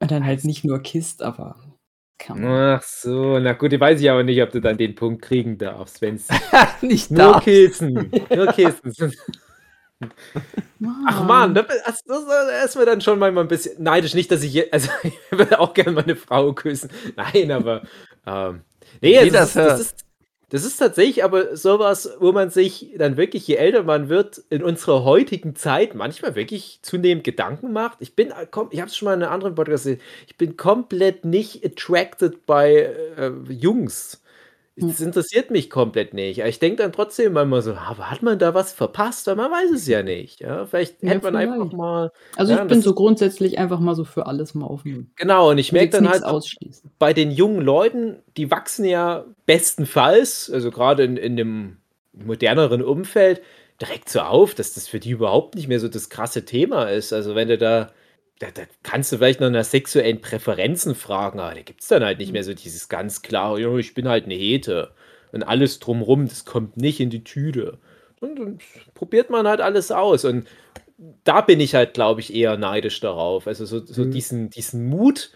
[0.00, 1.56] Und dann halt nicht nur Kist, aber.
[2.28, 5.58] Ach so, na gut, ich weiß ich aber nicht, ob du dann den Punkt kriegen
[5.58, 6.28] darfst, wenn es
[6.82, 7.40] Nicht nur da.
[7.40, 8.92] Kissen, nur Kissen.
[11.02, 14.14] Ach man, das, das, das ist mir dann schon manchmal ein bisschen neidisch.
[14.14, 16.90] Nicht, dass ich, je- also ich würde auch gerne meine Frau küssen.
[17.16, 17.82] Nein, aber
[18.26, 18.62] ähm,
[19.00, 20.04] nee, also das das, ist,
[20.50, 24.62] das, ist, tatsächlich aber sowas, wo man sich dann wirklich, je älter man wird, in
[24.62, 27.98] unserer heutigen Zeit manchmal wirklich zunehmend Gedanken macht.
[28.00, 30.56] Ich bin, äh, ich habe es schon mal in einem anderen Podcast gesehen, ich bin
[30.56, 32.74] komplett nicht attracted bei
[33.16, 34.19] äh, Jungs.
[34.80, 36.40] Das interessiert mich komplett nicht.
[36.40, 39.26] Aber Ich denke dann trotzdem manchmal so, aber hat man da was verpasst?
[39.26, 40.40] Weil man weiß es ja nicht.
[40.40, 41.76] Ja, vielleicht Ja, hätte man einfach vielleicht.
[41.76, 42.12] mal.
[42.36, 45.12] Also Ja, ich bin so grundsätzlich einfach mal so für alles mal offen.
[45.16, 46.90] Genau, und ich merke dann halt ausschließen.
[46.98, 51.76] bei den jungen Leuten, die wachsen ja bestenfalls, also gerade in, in dem
[52.12, 53.42] moderneren Umfeld,
[53.80, 57.12] direkt so auf, dass das für die überhaupt nicht mehr so das krasse Thema ist.
[57.12, 57.92] Also wenn du da,
[58.40, 62.02] da, da kannst du vielleicht noch nach sexuellen Präferenzen fragen, aber da gibt es dann
[62.02, 64.90] halt nicht mehr so dieses ganz klare, "Jo, ich bin halt eine Hete.
[65.32, 67.78] Und alles drumrum, das kommt nicht in die Tüte.
[68.20, 68.58] Und dann
[68.94, 70.24] probiert man halt alles aus.
[70.24, 70.48] Und
[71.24, 73.46] da bin ich halt, glaube ich, eher neidisch darauf.
[73.46, 74.10] Also so, so Mhm.
[74.10, 75.30] diesen, diesen Mut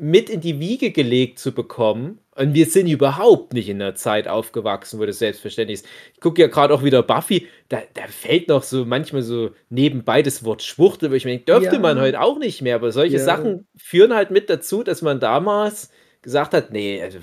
[0.00, 2.18] mit in die Wiege gelegt zu bekommen.
[2.34, 5.86] Und wir sind überhaupt nicht in einer Zeit aufgewachsen, wo das selbstverständlich ist.
[6.14, 10.22] Ich gucke ja gerade auch wieder Buffy, da, da fällt noch so manchmal so nebenbei
[10.22, 11.80] das Wort Schwuchtel, wo ich mir denke, dürfte Ja.
[11.80, 12.76] man heute auch nicht mehr.
[12.76, 13.24] Aber solche Ja.
[13.24, 15.90] Sachen führen halt mit dazu, dass man damals
[16.22, 17.18] gesagt hat, nee, also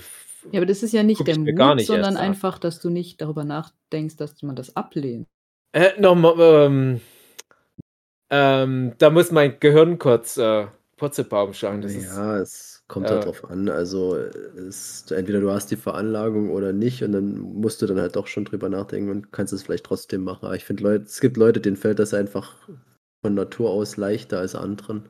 [0.52, 3.44] Ja, aber das ist ja nicht der Mut, nicht sondern einfach, dass du nicht darüber
[3.44, 5.26] nachdenkst, dass man das ablehnt.
[5.74, 7.02] Äh, nochmal, ähm,
[8.30, 10.68] ähm, da muss mein Gehirn kurz äh,
[10.98, 11.82] Purzelbaum schauen.
[11.82, 13.70] Das ist, Ja, es kommt äh, halt drauf an.
[13.70, 18.16] Also es, entweder du hast die Veranlagung oder nicht und dann musst du dann halt
[18.16, 20.46] doch schon drüber nachdenken und kannst es vielleicht trotzdem machen.
[20.46, 22.56] Aber ich finde, es gibt Leute, denen fällt das einfach
[23.22, 25.10] von Natur aus leichter als anderen.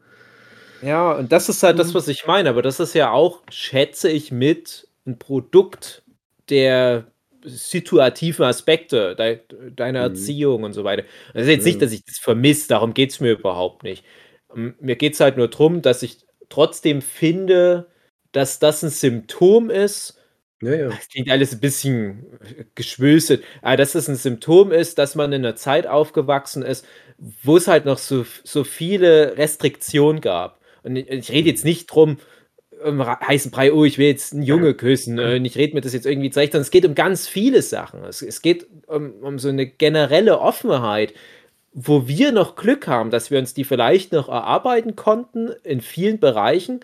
[0.82, 1.94] Ja, und das ist halt das, Mhm.
[1.94, 2.50] was ich meine.
[2.50, 6.04] Aber das ist ja auch, schätze ich, mit ein Produkt
[6.50, 7.08] der
[7.44, 9.42] situativen Aspekte dei
[9.76, 10.06] deiner Mhm.
[10.06, 11.04] Erziehung und so weiter.
[11.34, 11.88] Das ist jetzt nicht, Ja.
[11.88, 14.04] dass ich das vermisse, darum geht es mir überhaupt nicht.
[14.56, 17.88] Ähm, mir geht es halt nur darum, dass ich trotzdem finde,
[18.32, 20.20] dass das ein Symptom ist.
[20.62, 20.90] Ja, ja.
[20.90, 22.26] Das klingt alles ein bisschen
[22.74, 26.86] geschwülstet, aber dass das ein Symptom ist, dass man in einer Zeit aufgewachsen ist,
[27.44, 30.60] wo es halt noch so, so viele Restriktionen gab.
[30.84, 32.18] Und ich, ich rede jetzt nicht drum,
[32.84, 35.74] um ra- heißen Brei, oh, ich will jetzt einen Junge küssen, äh, und ich rede
[35.76, 38.04] mir das jetzt irgendwie zurecht, sondern es geht um ganz viele Sachen.
[38.04, 41.14] Es, es geht um, um so eine generelle Offenheit,
[41.74, 46.20] wo wir noch Glück haben, dass wir uns die vielleicht noch erarbeiten konnten in vielen
[46.20, 46.80] Bereichen,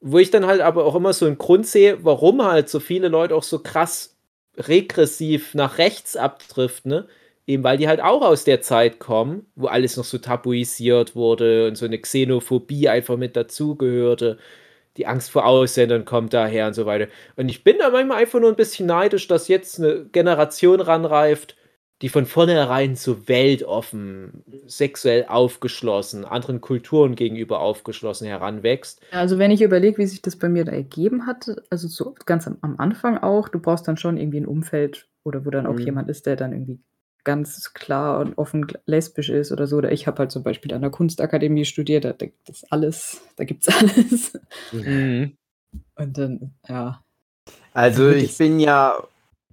[0.00, 3.08] wo ich dann halt aber auch immer so einen Grund sehe, warum halt so viele
[3.08, 4.16] Leute auch so krass
[4.56, 7.06] regressiv nach rechts abdriften, ne?
[7.46, 11.68] Eben weil die halt auch aus der Zeit kommen, wo alles noch so tabuisiert wurde
[11.68, 14.38] und so eine Xenophobie einfach mit dazugehörte.
[14.96, 17.08] Die Angst vor Ausländern kommt daher und so weiter.
[17.36, 21.56] Und ich bin da manchmal einfach nur ein bisschen neidisch, dass jetzt eine Generation ranreift,
[22.02, 29.00] die von vornherein so weltoffen, sexuell aufgeschlossen, anderen Kulturen gegenüber aufgeschlossen heranwächst.
[29.12, 32.46] Also wenn ich überlege, wie sich das bei mir da ergeben hat, also so ganz
[32.46, 35.74] am, am Anfang auch, du brauchst dann schon irgendwie ein Umfeld oder wo dann auch
[35.74, 35.78] Mhm.
[35.86, 36.78] jemand ist, der dann irgendwie
[37.24, 39.76] ganz klar und offen lesbisch ist oder so.
[39.78, 43.22] Oder ich habe halt zum Beispiel an der Kunstakademie studiert, da, da gibt es alles,
[43.36, 44.38] da gibt's alles.
[44.70, 45.36] Mhm.
[45.96, 47.02] Und dann, ja.
[47.72, 49.02] Also ich ich- bin ja,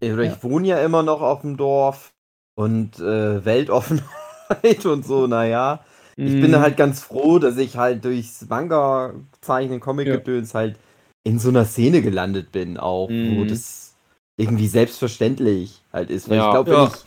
[0.01, 0.33] oder Ja.
[0.33, 2.12] ich wohne ja immer noch auf dem Dorf
[2.55, 5.83] und äh, Weltoffenheit und so, naja.
[6.17, 6.55] Ich bin Mhm.
[6.57, 10.77] halt ganz froh, dass ich halt durchs Manga-Zeichnen, Comic-Gedöns halt
[11.23, 13.47] in so einer Szene gelandet bin, auch, wo Mhm.
[13.47, 13.95] das
[14.37, 16.29] irgendwie selbstverständlich halt ist.
[16.29, 16.45] Weil Ja.
[16.45, 16.87] ich glaube, wenn Ja.
[16.87, 17.05] ich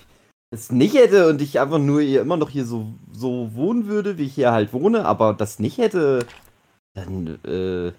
[0.51, 4.19] es nicht hätte und ich einfach nur hier immer noch hier so, so wohnen würde,
[4.19, 6.27] wie ich hier halt wohne, aber das nicht hätte,
[6.95, 7.93] dann äh,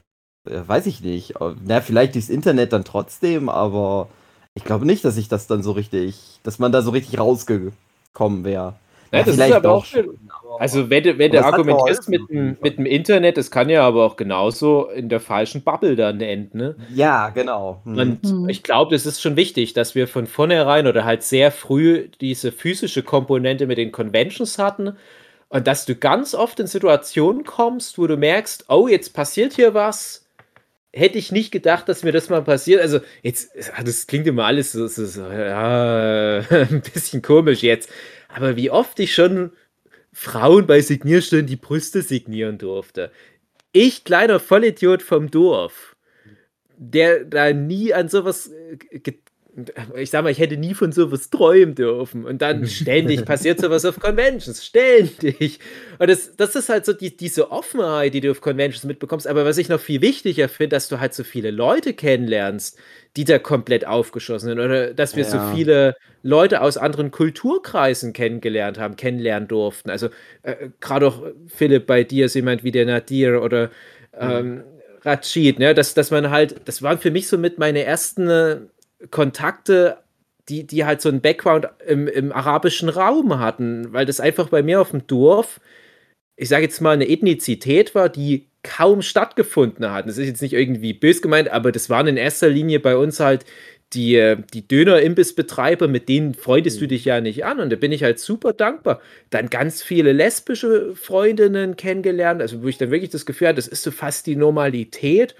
[0.45, 1.35] weiß ich nicht.
[1.65, 4.09] Na, vielleicht durchs Internet dann trotzdem, aber
[4.57, 8.43] ich glaube nicht, dass ich das dann so richtig, dass man da so richtig rausgekommen
[8.43, 8.73] wäre.
[9.13, 12.77] Ja, das ist aber auch aber- Also wenn du, wenn du argumentierst mit dem, mit
[12.77, 16.57] dem Internet, das kann ja aber auch genauso in der falschen Bubble dann enden.
[16.57, 16.75] Ne?
[16.93, 17.79] ja, genau.
[17.85, 17.97] Hm.
[17.97, 18.49] Und Mhm.
[18.49, 22.51] ich glaube, das ist schon wichtig, dass wir von vornherein oder halt sehr früh diese
[22.51, 24.97] physische Komponente mit den Conventions hatten
[25.47, 29.73] und dass du ganz oft in Situationen kommst, wo du merkst, oh, jetzt passiert hier
[29.73, 30.25] was.
[30.93, 32.81] Hätte ich nicht gedacht, dass mir das mal passiert.
[32.81, 33.51] Also, jetzt,
[33.83, 37.89] das klingt immer alles so, so, so ja, ein bisschen komisch jetzt.
[38.29, 39.51] Aber wie oft ich schon
[40.13, 43.11] Frauen bei Signierstunden die Brüste signieren durfte.
[43.73, 45.95] Ich, kleiner Vollidiot vom Dorf,
[46.77, 49.19] der da nie an sowas, äh, ge-
[49.95, 52.25] ich sag mal, ich hätte nie von sowas träumen dürfen.
[52.25, 55.59] Und dann ständig passiert sowas auf Conventions, ständig.
[55.99, 59.27] Und das, das ist halt so die, diese Offenheit, die du auf Conventions mitbekommst.
[59.27, 62.77] Aber was ich noch viel wichtiger finde, dass du halt so viele Leute kennenlernst,
[63.15, 64.59] die da komplett aufgeschlossen sind.
[64.59, 65.51] Oder dass wir so Ja.
[65.53, 69.89] viele Leute aus anderen Kulturkreisen kennengelernt haben, kennenlernen durften.
[69.89, 70.09] Also
[70.43, 73.71] äh, gerade auch, Philipp, bei dir ist jemand wie der Nadir oder
[74.19, 74.63] ähm,
[75.03, 75.73] Rachid, ne?
[75.73, 78.57] dass, dass man halt, das waren für mich so mit meine ersten äh,
[79.11, 79.97] Kontakte,
[80.49, 84.63] die, die halt so einen Background im, im arabischen Raum hatten, weil das einfach bei
[84.63, 85.59] mir auf dem Dorf,
[86.35, 90.07] ich sage jetzt mal, eine Ethnizität war, die kaum stattgefunden hat.
[90.07, 93.19] Das ist jetzt nicht irgendwie bös gemeint, aber das waren in erster Linie bei uns
[93.19, 93.45] halt
[93.93, 97.59] die, die Döner-Imbissbetreiber, mit denen freundest du dich ja nicht an.
[97.59, 99.01] Und da bin ich halt super dankbar.
[99.29, 103.67] Dann ganz viele lesbische Freundinnen kennengelernt, also wo ich dann wirklich das Gefühl hatte, das
[103.67, 105.35] ist so fast die Normalität.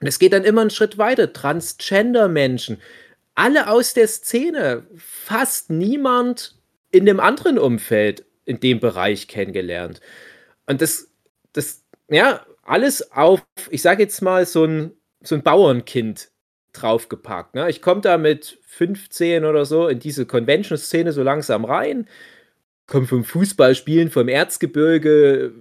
[0.00, 1.32] Und es geht dann immer einen Schritt weiter.
[1.32, 2.80] Transgender-Menschen,
[3.34, 6.56] alle aus der Szene, fast niemand
[6.90, 10.00] in dem anderen Umfeld in dem Bereich kennengelernt.
[10.66, 11.10] Und das,
[11.52, 14.92] das, ja, alles auf, ich sage jetzt mal, so ein,
[15.22, 16.30] so ein Bauernkind
[16.72, 17.54] draufgepackt.
[17.54, 17.70] Ne?
[17.70, 22.08] Ich komme da mit 15 oder so in diese Convention-Szene so langsam rein,
[22.86, 25.52] komme vom Fußballspielen vom Erzgebirge,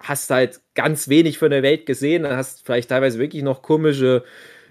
[0.00, 4.22] hast halt ganz wenig von der Welt gesehen, hast vielleicht teilweise wirklich noch komische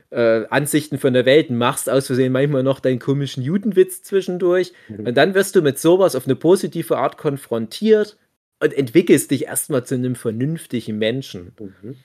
[0.10, 5.16] äh, Ansichten von der Welt, machst aus Versehen manchmal noch deinen komischen Judenwitz zwischendurch und
[5.18, 8.18] dann wirst du mit sowas auf eine positive Art konfrontiert
[8.64, 11.51] und entwickelst dich erstmal zu einem vernünftigen Menschen.
[11.60, 11.95] Mhm.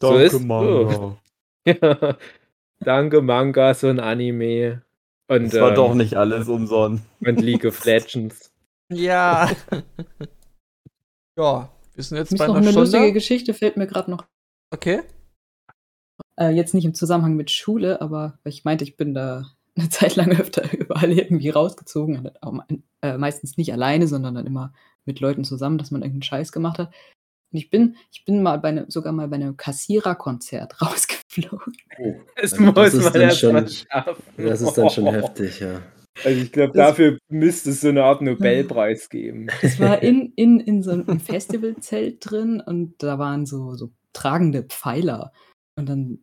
[0.00, 1.18] So ist- Manga.
[1.66, 2.16] Ja,
[2.80, 4.80] danke Manga, so ein Anime.
[5.28, 7.04] Und, Das war ähm, doch nicht alles umsonst.
[7.20, 8.50] und League of Legends.
[8.90, 9.50] Ja.
[11.38, 13.12] ja, wir sind jetzt Ist bei noch einer eine lustige.
[13.12, 14.24] Geschichte, fällt mir gerade noch.
[14.72, 15.02] Okay.
[16.38, 19.88] Äh, jetzt nicht im Zusammenhang mit Schule, aber weil ich meinte, ich bin da eine
[19.88, 22.30] Zeit lang öfter überall irgendwie rausgezogen.
[23.02, 24.72] Äh, meistens nicht alleine, sondern dann immer
[25.06, 26.88] mit Leuten zusammen, dass man irgendeinen Scheiß gemacht hat.
[27.52, 31.74] Und ich bin, ich bin mal bei einem, sogar mal bei einem Kassiererkonzert rausgeflogen.
[31.98, 34.22] Oh, Das also muss das ist man dann erst mal schon, schaffen.
[34.36, 35.82] das ist dann schon heftig, ja.
[36.24, 39.48] Also ich glaube, dafür müsste es so eine Art Nobelpreis geben.
[39.62, 44.62] Es war in, in, in so einem Festivalzelt drin und da waren so, so tragende
[44.64, 45.32] Pfeiler.
[45.76, 46.18] Und dann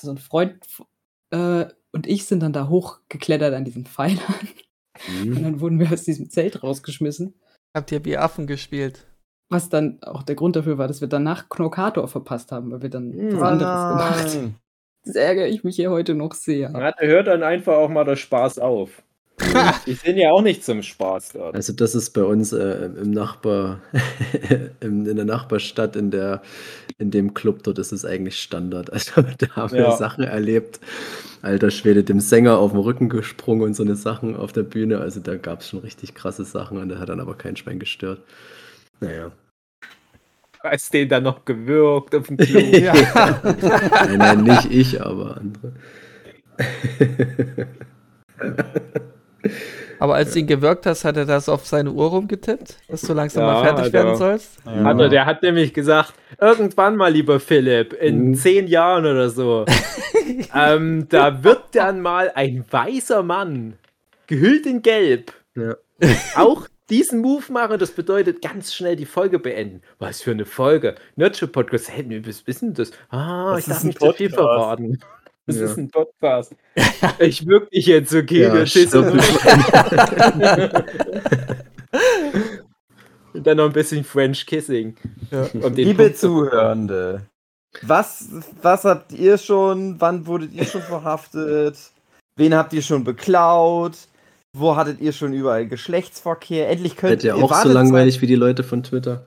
[0.00, 0.58] so ein Freund
[1.30, 4.18] äh, und ich sind dann da hochgeklettert an diesen Pfeilern.
[5.08, 5.42] Und Mhm.
[5.42, 7.34] dann wurden wir aus diesem Zelt rausgeschmissen.
[7.74, 9.06] Habt ihr wie Affen gespielt?
[9.48, 12.90] Was dann auch der Grund dafür war, dass wir danach Knockator verpasst haben, weil wir
[12.90, 14.56] dann was Oh anderes gemacht haben.
[15.12, 16.70] Das ärgere ich mich hier heute noch sehr.
[16.72, 19.02] Ja, da hört dann einfach auch mal der Spaß auf.
[19.86, 21.54] Die sind ja auch nicht zum Spaß dort.
[21.56, 23.80] Also das ist bei uns äh, im Nachbar,
[24.80, 26.42] in, in der Nachbarstadt, in der,
[26.98, 28.92] in dem Club dort ist es eigentlich Standard.
[28.92, 29.96] Also da haben wir Ja.
[29.96, 30.78] Sachen erlebt.
[31.42, 34.98] Alter Schwede, dem Sänger auf den Rücken gesprungen und so eine Sachen auf der Bühne.
[34.98, 37.80] Also da gab es schon richtig krasse Sachen und der hat dann aber kein Schwein
[37.80, 38.20] gestört.
[39.00, 39.32] Naja.
[40.64, 42.60] Hast den dann noch gewürgt auf dem Klo.
[42.60, 45.72] nein, nein, nicht ich, aber andere.
[49.98, 53.12] Aber als du ihn gewirkt hast, hat er das auf seine Uhr rumgetippt, dass du
[53.12, 54.16] langsam Ja, mal fertig hat werden er.
[54.16, 54.56] sollst?
[54.66, 58.34] Also, der hat nämlich gesagt, irgendwann mal, lieber Philipp, in Mhm.
[58.34, 59.66] zehn Jahren oder so,
[60.54, 63.74] ähm, da wird dann mal ein weißer Mann,
[64.26, 65.74] gehüllt in Gelb, Ja.
[66.36, 67.78] auch diesen Move machen.
[67.78, 69.80] Das bedeutet ganz schnell die Folge beenden.
[69.98, 70.96] Was für eine Folge?
[71.16, 71.90] Nurture Podcast.
[71.90, 72.90] Hey, was ist denn das?
[73.08, 74.46] Ah, Das ich darf nicht zu viel Podcast.
[74.48, 74.98] verraten.
[75.46, 75.64] Das Ja.
[75.64, 76.54] ist ein Podcast.
[77.18, 78.42] Ich wirke dich jetzt, okay?
[78.42, 78.52] Ja.
[83.32, 84.96] Und dann noch ein bisschen French Kissing.
[85.54, 87.22] Um den Liebe Punkt zu- Zuhörende,
[87.82, 88.28] was,
[88.62, 91.76] was habt ihr schon, wann wurdet ihr schon verhaftet?
[92.36, 93.96] Wen habt ihr schon beklaut?
[94.52, 96.68] Wo hattet ihr schon überall Geschlechtsverkehr?
[96.68, 99.24] Endlich könnt Seid ihr ihr auch so langweilig wie die Leute von Twitter?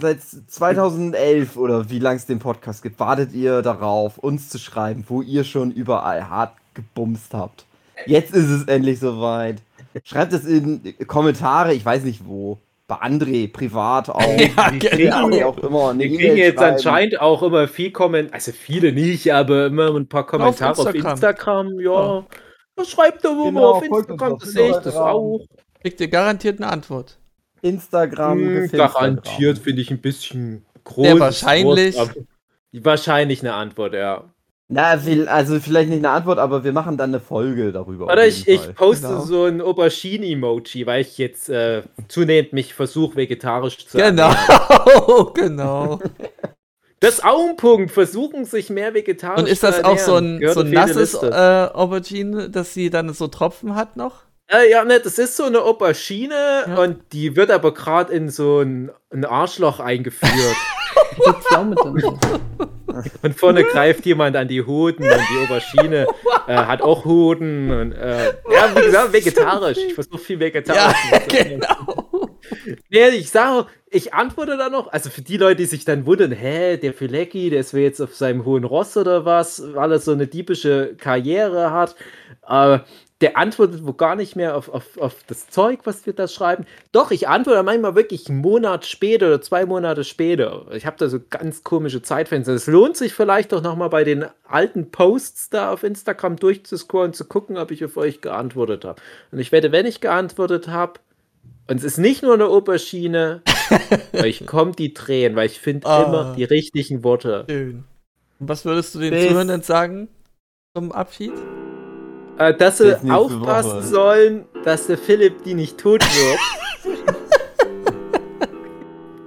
[0.00, 4.58] Seit, seit 2011 oder wie lange es den Podcast gibt, wartet ihr darauf, uns zu
[4.58, 7.64] schreiben, wo ihr schon überall hart gebumst habt.
[8.04, 9.62] Jetzt ist es endlich soweit.
[10.04, 12.58] Schreibt es in Kommentare, ich weiß nicht wo.
[12.86, 14.20] Bei André, privat auch.
[14.38, 15.30] Ja, genau.
[15.30, 15.90] wie auch immer.
[15.90, 16.74] eine Wir kriegen jetzt schreiben.
[16.74, 21.12] anscheinend auch immer viel Kommentare, also viele nicht, aber immer ein paar Kommentare auf Instagram.
[21.14, 21.80] Instagram.
[21.80, 22.24] ja.
[22.76, 24.30] Was schreibt da wo Genau, mal auf Instagram?
[24.30, 25.40] doch, Das sehe ich das auch.
[25.82, 27.18] Kriegt ihr garantiert eine Antwort.
[27.62, 28.38] Instagram.
[28.38, 31.06] Hm, garantiert finde ich ein bisschen groß.
[31.06, 31.96] Sehr wahrscheinlich.
[31.96, 32.20] Wort, aber-
[32.84, 34.24] Wahrscheinlich eine Antwort, ja.
[34.68, 34.90] Na,
[35.28, 38.06] also vielleicht nicht eine Antwort, aber wir machen dann eine Folge darüber.
[38.06, 39.20] Oder ich, ich poste Genau.
[39.20, 45.28] so ein Aubergine-Emoji, weil ich jetzt äh, zunehmend mich versuche, vegetarisch zu Genau, ernähren.
[45.34, 46.00] genau.
[47.06, 47.92] Das ist auch ein Punkt.
[47.92, 51.68] Versuchen sich mehr vegetarisch Und ist das auch so ein, Gehört so ein nasses äh,
[51.72, 54.22] Aubergine, dass sie dann so Tropfen hat noch?
[54.48, 56.74] Äh, ja, ne, das ist so eine Aubergine Ja.
[56.76, 60.32] und die wird aber gerade in so ein, ein Arschloch eingeführt.
[63.22, 66.06] Und vorne greift jemand an die Hoden und die Aubergine
[66.46, 67.70] äh, hat auch Hoden.
[67.70, 69.78] Und, äh, ja, wie gesagt, vegetarisch.
[69.78, 70.96] Ich versuche viel vegetarisch.
[71.10, 72.05] Ja, genau.
[72.90, 76.32] Nee, ich sage, ich antworte da noch, also für die Leute, die sich dann wundern,
[76.32, 79.98] hä, der Filecki, der ist wohl jetzt auf seinem hohen Ross oder was, weil er
[79.98, 81.96] so eine diebische Karriere hat.
[82.48, 82.80] Äh,
[83.22, 86.66] der antwortet wo gar nicht mehr auf, auf, auf das Zeug, was wir da schreiben.
[86.92, 90.66] Doch, ich antworte manchmal wirklich einen Monat später oder zwei Monate später.
[90.72, 92.52] Ich habe da so ganz komische Zeitfenster.
[92.52, 97.24] Es lohnt sich vielleicht auch nochmal bei den alten Posts da auf Instagram durchzuscrollen, zu
[97.24, 99.00] gucken, ob ich auf euch geantwortet habe.
[99.32, 101.00] Und ich wette, wenn ich geantwortet habe,
[101.68, 103.42] und es ist nicht nur eine Aubergine,
[104.12, 106.02] euch kommt die Tränen, weil ich finde Ah.
[106.04, 107.44] immer die richtigen Worte.
[107.48, 107.84] Schön.
[108.38, 110.08] Und was würdest du den Bis- Zuhörenden sagen
[110.76, 111.32] zum Abschied?
[112.38, 113.82] Äh, dass sie nächste aufpassen Woche.
[113.82, 117.28] sollen, dass der Philipp die nicht tot wird.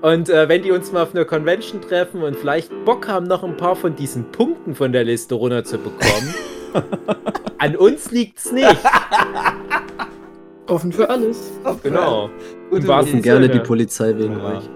[0.02, 3.44] und äh, wenn die uns mal auf einer Convention treffen und vielleicht Bock haben, noch
[3.44, 6.36] ein paar von diesen Punkten von der Liste runterzubekommen,
[7.58, 8.78] an uns liegt's nicht.
[10.70, 11.52] Offen für alles.
[11.84, 12.30] Genau.
[12.72, 13.22] Im wahrsten Rufen Idee.
[13.22, 14.58] gerne die Polizei wegen Ja.
[14.58, 14.70] euch.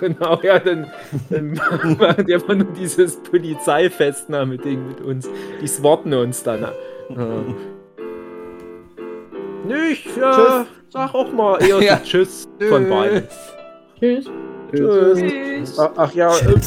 [0.00, 0.90] Genau, ja, dann,
[1.30, 5.30] dann machen die einfach nur dieses Polizeifestnahme-Ding mit uns.
[5.62, 6.62] Die sworten uns dann.
[6.62, 7.26] Ja.
[9.66, 10.66] Nicht, ja, Tschüss.
[10.90, 11.96] sag auch mal eher Ja.
[12.02, 13.22] Tschüss von beiden.
[13.98, 14.26] Tschüss.
[14.74, 15.78] Tschüss.
[15.78, 16.60] Ach, ach ja, äh,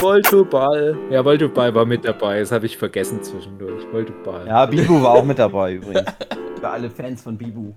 [0.00, 0.96] Voltoball.
[1.10, 3.84] Ja, Voltoball war mit dabei, das habe ich vergessen zwischendurch.
[3.92, 4.46] Voltoball.
[4.46, 6.02] Ja, Bibu war auch mit dabei übrigens.
[6.60, 7.72] Für alle Fans von Bibu.